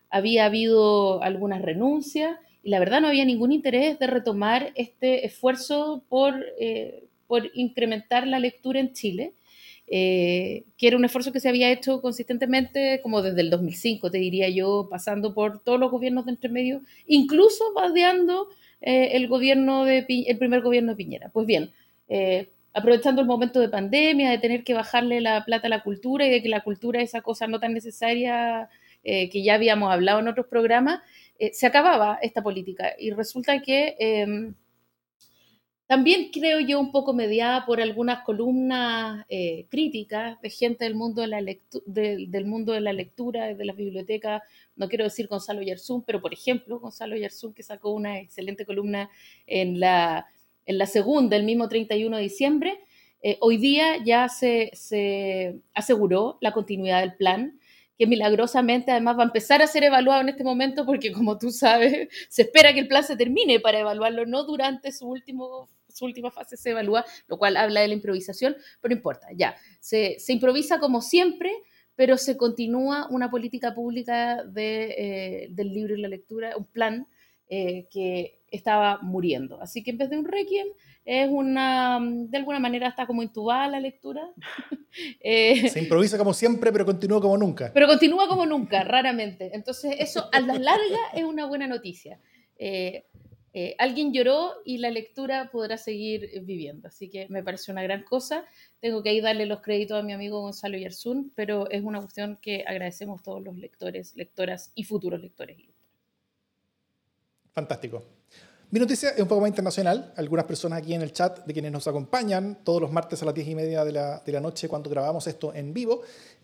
[0.09, 6.03] había habido algunas renuncias y la verdad no había ningún interés de retomar este esfuerzo
[6.09, 9.33] por, eh, por incrementar la lectura en Chile,
[9.87, 14.17] eh, que era un esfuerzo que se había hecho consistentemente como desde el 2005, te
[14.17, 18.49] diría yo, pasando por todos los gobiernos de entremedio, incluso badeando
[18.81, 21.29] eh, el, gobierno de, el primer gobierno de Piñera.
[21.29, 21.71] Pues bien,
[22.73, 26.29] aprovechando el momento de pandemia, de tener que bajarle la plata a la cultura y
[26.29, 28.69] de que la cultura es esa cosa no tan necesaria
[29.03, 31.01] que ya habíamos hablado en otros programas,
[31.37, 32.93] eh, se acababa esta política.
[32.97, 34.55] Y resulta que em,
[35.87, 41.21] también creo yo un poco mediada por algunas columnas eh, críticas de gente del mundo
[41.21, 41.41] de, la
[41.85, 44.41] del mundo de la lectura, de las bibliotecas,
[44.75, 49.09] no quiero decir Gonzalo Yerzún, pero por ejemplo, Gonzalo Yerzún que sacó una excelente columna
[49.45, 50.25] en la,
[50.65, 52.79] en la segunda, el mismo 31 de diciembre,
[53.21, 57.59] eh, hoy día ya se, se aseguró la continuidad del plan
[57.97, 61.51] que milagrosamente además va a empezar a ser evaluado en este momento porque como tú
[61.51, 66.05] sabes, se espera que el plan se termine para evaluarlo, no durante su, último, su
[66.05, 70.17] última fase se evalúa, lo cual habla de la improvisación, pero no importa, ya, se,
[70.19, 71.51] se improvisa como siempre,
[71.95, 77.07] pero se continúa una política pública de, eh, del libro y la lectura, un plan
[77.47, 79.61] eh, que estaba muriendo.
[79.61, 80.67] Así que en vez de un requiem,
[81.05, 84.29] es una, de alguna manera está como intubada la lectura.
[85.19, 87.69] Eh, Se improvisa como siempre, pero continúa como nunca.
[87.73, 89.53] Pero continúa como nunca, raramente.
[89.53, 92.17] Entonces eso a la larga es una buena noticia.
[92.57, 93.05] Eh,
[93.57, 96.89] eh, alguien lloró y la lectura podrá seguir viviendo.
[96.89, 98.43] Así que me parece una gran cosa.
[98.81, 102.37] Tengo que ahí darle los créditos a mi amigo Gonzalo Yersun, pero es una cuestión
[102.41, 105.57] que agradecemos todos los lectores, lectoras y futuros lectores.
[107.53, 108.03] Fantástico.
[108.71, 110.11] Mi noticia es un poco más internacional.
[110.17, 113.35] Algunas personas aquí en el chat de quienes nos acompañan todos los martes a las
[113.35, 116.01] 10 y media de la, de la noche cuando grabamos esto en vivo,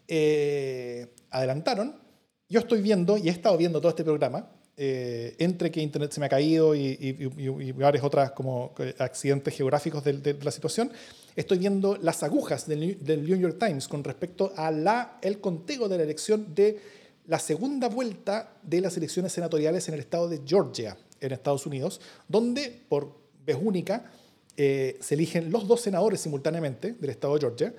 [0.08, 2.00] eh, adelantaron.
[2.48, 6.20] Yo estoy viendo y he estado viendo todo este programa, eh, entre que Internet se
[6.20, 10.92] me ha caído y, varias otras como accidentes geográficos de, la situación,
[11.36, 15.98] estoy viendo las agujas del, New York Times con respecto a la, el conteo de
[15.98, 16.80] la elección de
[17.28, 22.02] la segunda vuelta de las elecciones senatoriales en el estado de Georgia en Estados Unidos,
[22.28, 23.16] donde por
[23.46, 24.12] vez única
[24.58, 27.74] eh, se eligen los dos senadores simultáneamente del estado de Georgia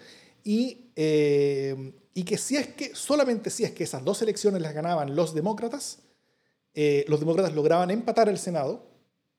[0.44, 5.14] eh, y que si es que, solamente si es que esas dos elecciones las ganaban
[5.14, 5.98] los demócratas,
[6.74, 8.84] eh, los demócratas lograban empatar el Senado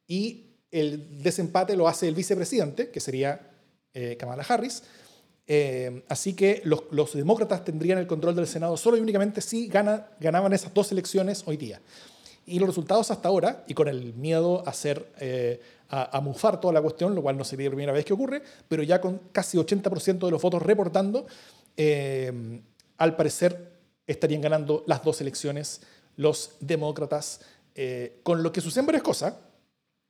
[0.08, 3.50] y el desempate lo hace el vicepresidente, que sería
[4.18, 4.82] Kamala Harris.
[6.10, 10.52] así que los, demócratas tendrían el control del Senado solo y únicamente si gana, ganaban
[10.52, 11.80] esas dos elecciones hoy día.
[12.46, 16.74] Y los resultados hasta ahora, y con el miedo a, hacer, eh, a, mufar toda
[16.74, 19.58] la cuestión, lo cual no sería la primera vez que ocurre, pero ya con casi
[19.58, 21.26] 80% de los votos reportando,
[21.78, 22.62] eh,
[22.98, 23.72] al parecer
[24.06, 25.82] estarían ganando las dos elecciones
[26.16, 27.42] los demócratas,
[27.76, 29.34] eh, con lo que suceden varias cosas.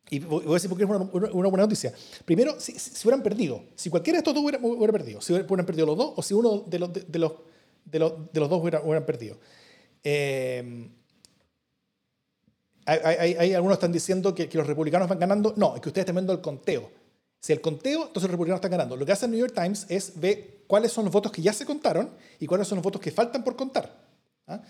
[0.10, 1.94] Y voy a decir porque es una, buena noticia.
[2.26, 5.88] Primero, si, si, hubieran perdido, si cualquiera de estos dos hubiera, perdido, si hubieran perdido
[5.88, 7.34] los dos o si uno de los, de, los,
[7.86, 9.38] de los, dos hubiera, hubieran perdido.
[10.04, 10.90] Eh,
[12.86, 15.54] hay, hay, algunos están diciendo que, que, los republicanos van ganando.
[15.56, 16.92] No, es que ustedes están viendo el conteo.
[17.44, 18.96] Si el conteo, entonces los republicanos están ganando.
[18.96, 21.54] Lo que hace el New York Times es ver cuáles son los votos que ya
[21.54, 23.94] se contaron y cuáles son los votos que faltan por contar.
[24.48, 24.62] ¿ah?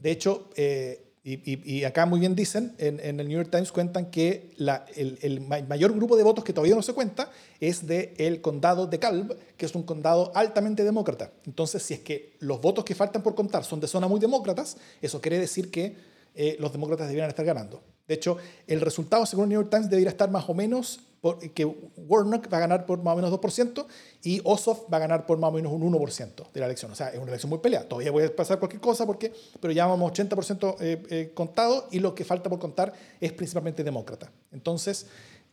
[0.00, 4.54] De hecho, eh, Y, acá muy bien dicen, en, el New York Times cuentan que
[4.94, 9.00] el, mayor grupo de votos que todavía no se cuenta es del el condado de
[9.00, 11.32] Calv, que es un condado altamente demócrata.
[11.44, 14.76] Entonces, si es que los votos que faltan por contar son de zonas muy demócratas,
[15.02, 15.96] eso quiere decir que
[16.36, 17.82] eh, los demócratas deberían estar ganando.
[18.06, 18.36] De hecho,
[18.68, 21.00] el resultado, según el New York Times, debería estar más o menos
[21.54, 23.86] que Warnock va a ganar por más o menos 2%
[24.22, 26.92] y Ossoff va a ganar por más o menos un 1% de la elección.
[26.92, 27.88] O sea, es una elección muy peleada.
[27.88, 32.14] Todavía puede pasar cualquier cosa, porque, pero ya vamos 80% eh, eh, contado y lo
[32.14, 34.30] que falta por contar es principalmente demócrata.
[34.52, 35.06] Entonces,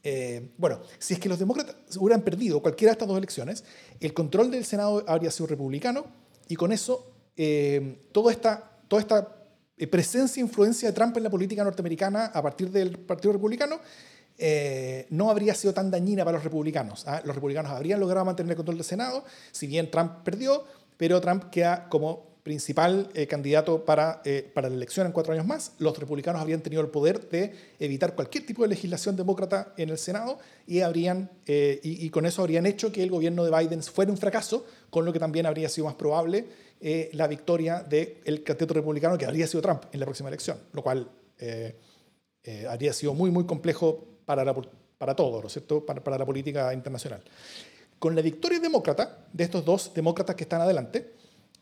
[0.03, 3.63] eh, bueno, si es que los demócratas hubieran perdido cualquiera de estas dos elecciones,
[3.99, 6.05] el control del Senado habría sido republicano
[6.47, 7.09] y con eso
[8.11, 9.35] toda esta, toda esta
[9.89, 13.79] presencia e influencia de Trump en la política norteamericana a partir del Partido Republicano
[14.37, 17.05] eh, no habría sido tan dañina para los republicanos.
[17.07, 17.21] ¿ah?
[17.23, 20.63] Los republicanos habrían logrado mantener el control del Senado, si bien Trump perdió,
[20.97, 25.45] pero Trump queda como principal eh, candidato para, eh, para la elección en cuatro años
[25.45, 25.73] más.
[25.79, 29.97] Los republicanos habrían tenido el poder de evitar cualquier tipo de legislación demócrata en el
[29.97, 34.17] Senado y, habrían, y, con eso habrían hecho que el gobierno de Biden fuera un
[34.17, 36.45] fracaso, con lo que también habría sido más probable
[37.13, 41.09] la victoria del candidato republicano que habría sido Trump en la próxima elección, lo cual
[42.67, 44.53] habría sido muy, muy complejo para,
[44.97, 45.85] para todo, ¿no es cierto?
[45.85, 47.23] Para, la política internacional.
[47.99, 51.13] Con la victoria demócrata, de estos dos demócratas que están adelante,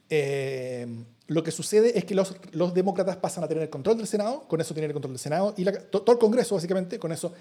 [0.09, 0.88] eh,
[1.28, 4.47] lo que sucede es que los, los, demócratas pasan a tener el control del Senado,
[4.47, 7.34] con eso tienen el control del Senado y todo el Congreso, básicamente, con eso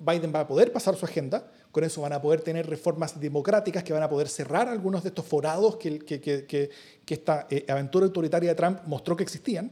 [0.00, 3.84] Biden va a poder pasar su agenda, con eso van a poder tener reformas democráticas
[3.84, 7.66] que van a poder cerrar algunos de estos forados que, que, que, que esta eh,
[7.68, 9.70] aventura autoritaria de Trump mostró que existían.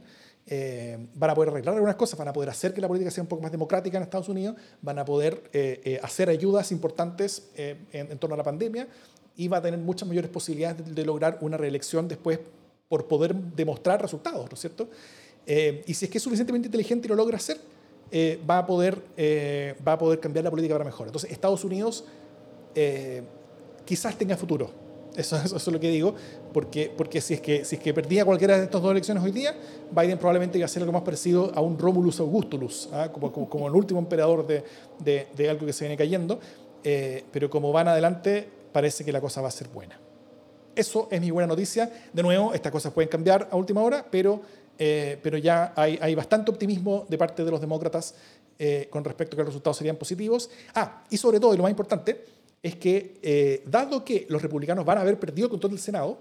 [0.51, 3.21] Eh, van a poder arreglar algunas cosas, van a poder hacer que la política sea
[3.21, 7.51] un poco más democrática en Estados Unidos, van a poder eh, eh, hacer ayudas importantes
[7.55, 8.87] en, torno a la pandemia
[9.37, 12.39] y va a tener muchas mayores posibilidades de, lograr una reelección después
[12.87, 14.89] por poder demostrar resultados, ¿no es cierto?
[15.45, 17.57] y si es que es suficientemente inteligente y lo logra hacer,
[18.47, 19.01] va, a poder,
[19.87, 21.07] va a poder cambiar la política para mejor.
[21.07, 22.05] Entonces, Estados Unidos
[23.85, 26.15] quizás tenga futuro eso, es lo que digo,
[26.53, 29.31] porque, porque si, es que, si es que perdía cualquiera de estas dos elecciones hoy
[29.31, 29.55] día,
[29.91, 33.09] Biden probablemente iba a ser algo más parecido a un Romulus Augustulus, ¿ah?
[33.11, 34.63] como, como, el último emperador de,
[34.99, 36.39] de, de, algo que se viene cayendo,
[36.83, 39.99] eh, pero como van adelante, parece que la cosa va a ser buena.
[40.75, 41.91] Eso es mi buena noticia.
[42.13, 44.41] De nuevo, estas cosas pueden cambiar a última hora, pero,
[44.77, 48.15] eh, pero ya hay, hay, bastante optimismo de parte de los demócratas
[48.57, 50.49] eh, con respecto a que los resultados serían positivos.
[50.75, 52.25] Ah, y sobre todo, y lo más importante,
[52.61, 56.19] es que, eh, dado que los republicanos van a haber perdido el control del Senado,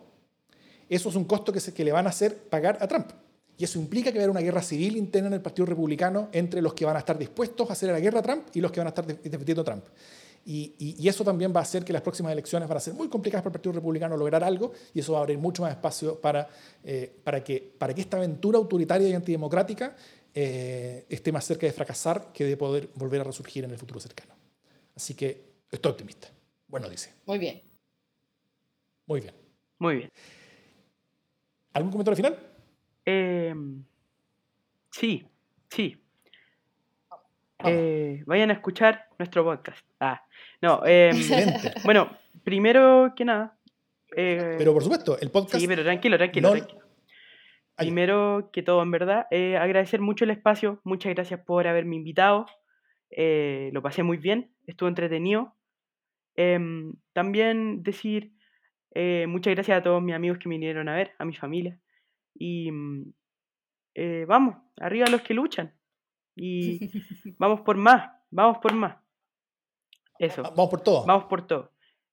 [0.88, 3.10] eso es un costo que, se, le van a hacer pagar a Trump.
[3.56, 6.28] Y eso implica que va a haber una guerra civil interna en el Partido Republicano
[6.32, 8.70] entre los que van a estar dispuestos a hacer la guerra a Trump y los
[8.70, 9.84] que van a estar defendiendo a Trump.
[10.46, 13.08] Y, y, eso también va a hacer que las próximas elecciones van a ser muy
[13.08, 16.18] complicadas para el Partido Republicano lograr algo y eso va a abrir mucho más espacio
[16.18, 16.48] para,
[16.84, 19.94] eh, para, que, para que esta aventura autoritaria y antidemocrática
[20.32, 24.00] eh, esté más cerca de fracasar que de poder volver a resurgir en el futuro
[24.00, 24.32] cercano.
[24.96, 26.28] Así que Estoy optimista.
[26.66, 27.14] Bueno, dice.
[27.26, 27.62] Muy bien.
[29.06, 29.34] Muy bien.
[29.78, 30.10] Muy bien.
[31.72, 32.38] ¿Algún comentario final?
[33.04, 33.84] Em,
[34.90, 35.24] sí,
[35.70, 35.96] sí.
[37.64, 39.84] Eh, vayan a escuchar nuestro podcast.
[40.00, 40.24] Ah,
[40.60, 40.82] no.
[40.86, 41.10] Eh,
[41.84, 42.10] bueno,
[42.44, 43.56] primero que nada.
[44.16, 45.60] Eh, pero por supuesto, el podcast.
[45.60, 46.80] Sí, pero tranquilo, tranquilo, tranquilo.
[47.76, 50.80] Primero que todo, en verdad, eh, agradecer mucho el espacio.
[50.82, 52.46] Muchas gracias por haberme invitado.
[53.10, 55.54] lo pasé muy bien, estuvo entretenido.
[56.40, 58.32] Em, también decir
[58.94, 61.80] eh, muchas gracias a todos mis amigos que me vinieron a ver, a mi familia.
[62.32, 63.12] Y mm,
[63.96, 65.74] eh, vamos, arriba los que luchan.
[66.36, 66.78] Y
[67.38, 68.98] vamos por más, vamos por más.
[70.20, 70.42] Eso.
[70.42, 71.04] Vamos por todo.
[71.06, 71.72] Vamos por todo.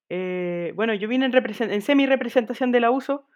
[0.09, 3.27] Eh, bueno, yo vine en, en semi-representación de la uso.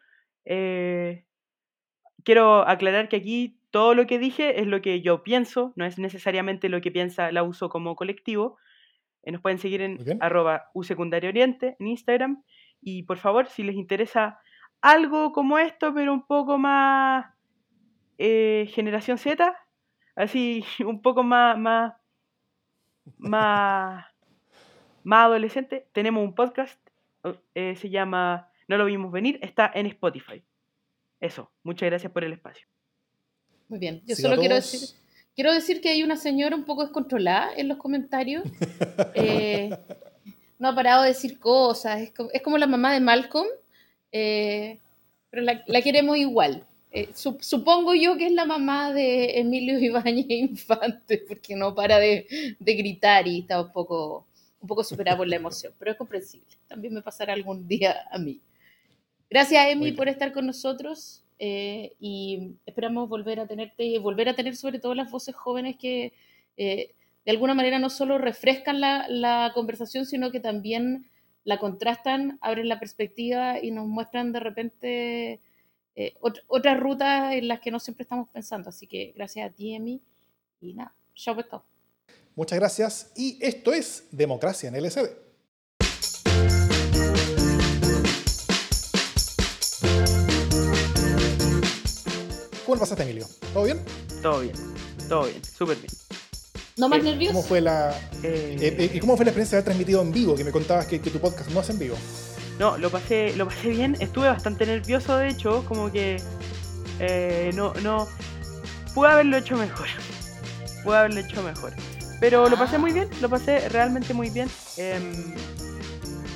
[2.24, 6.00] quiero aclarar que aquí todo lo que dije es lo que yo pienso, no es
[6.00, 8.58] necesariamente lo que piensa la uso como colectivo.
[9.24, 12.44] Eh, nos pueden seguir en arroba Oriente en Instagram.
[12.82, 14.40] Y por favor, si les interesa
[14.82, 17.26] algo como esto, pero un poco más
[18.18, 19.56] eh, generación Z,
[20.16, 21.94] así un poco más, más,
[23.18, 24.06] más,
[25.04, 26.80] más adolescente, tenemos un podcast,
[27.56, 30.44] eh, se llama No lo vimos venir, está en Spotify.
[31.20, 32.66] Eso, muchas gracias por el espacio.
[33.68, 34.98] Muy bien, yo solo quiero decir
[35.40, 38.44] Quiero decir que hay una señora un poco descontrolada en los comentarios.
[39.16, 39.70] Eh,
[40.58, 42.02] no ha parado de decir cosas.
[42.34, 43.48] Es como, la mamá de Malcolm,
[44.12, 44.82] eh,
[45.30, 46.68] pero la, queremos igual.
[46.92, 52.28] Eh, supongo yo que es la mamá de Emilio Ibáñez Infante, porque no para de,
[52.60, 54.28] gritar y está un poco,
[54.60, 56.54] un poco superada por la emoción, pero es comprensible.
[56.68, 58.42] También me pasará algún día a mí.
[59.30, 61.24] Gracias, Emi, por estar con nosotros.
[61.42, 66.14] Eh, y esperamos volver a tenerte, volver a tener sobre todo las voces jóvenes que
[66.58, 66.94] eh,
[67.26, 71.10] de alguna manera no solo refrescan la, conversación, sino que también
[71.46, 75.42] la contrastan, abren la perspectiva y nos muestran de repente
[75.96, 78.70] eh, otras rutas en las que no siempre estamos pensando.
[78.70, 80.02] Así que gracias a ti, Emi,
[80.60, 81.64] y nada, chao pescado.
[82.36, 85.29] Muchas gracias y esto es Democracia en LSD.
[92.70, 93.26] ¿Cómo pasaste, Emilio?
[93.52, 93.80] ¿Todo bien?
[94.22, 94.54] Todo bien,
[95.08, 95.92] todo bien, súper bien.
[96.78, 97.34] ¿No más eh, nervioso?
[97.34, 97.90] ¿Cómo fue la,
[98.22, 100.36] eh, eh, ¿Y cómo fue la experiencia de haber transmitido en vivo?
[100.36, 101.98] Que me contabas que, tu podcast no es en vivo.
[102.60, 103.98] No, lo pasé, lo pasé bien.
[104.00, 106.22] Estuve bastante nervioso, de hecho, como que
[107.56, 108.08] no, no.
[108.94, 109.88] Pude haberlo hecho mejor.
[110.84, 111.74] Pude haberlo hecho mejor.
[112.20, 114.48] Pero lo pasé muy bien, lo pasé realmente muy bien.
[114.78, 115.34] Em,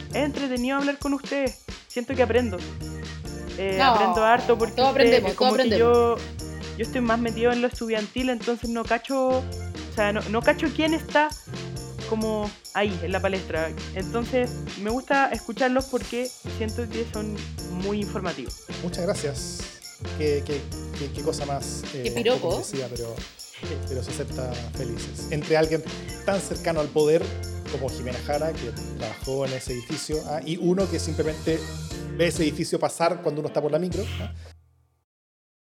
[0.10, 1.60] es entretenido hablar con ustedes.
[1.88, 2.58] Siento que aprendo.
[3.58, 6.16] Eh, aprendo harto porque aprendemos, como Que yo,
[6.78, 9.44] yo estoy más metido en lo estudiantil, entonces no cacho, o
[9.96, 11.30] sea, no, no cacho quién está
[12.10, 13.72] como ahí en la palestra.
[13.96, 14.52] Entonces
[14.82, 17.36] me gusta escucharlos porque siento que son
[17.84, 18.64] muy informativos.
[18.84, 19.60] Muchas gracias.
[20.18, 20.62] Qué, qué,
[21.14, 21.84] qué, cosa más...
[21.94, 22.62] Eh, qué piropo.
[22.72, 23.16] pero,
[23.88, 25.28] pero se acepta felices.
[25.32, 25.84] Entre alguien
[26.26, 27.24] tan cercano al poder
[27.74, 30.42] como Jimena Jara, que trabajó en ese edificio, ¿ah?
[30.46, 31.60] y uno que simplemente
[32.18, 34.04] ve ese edificio pasar cuando uno está por la micro.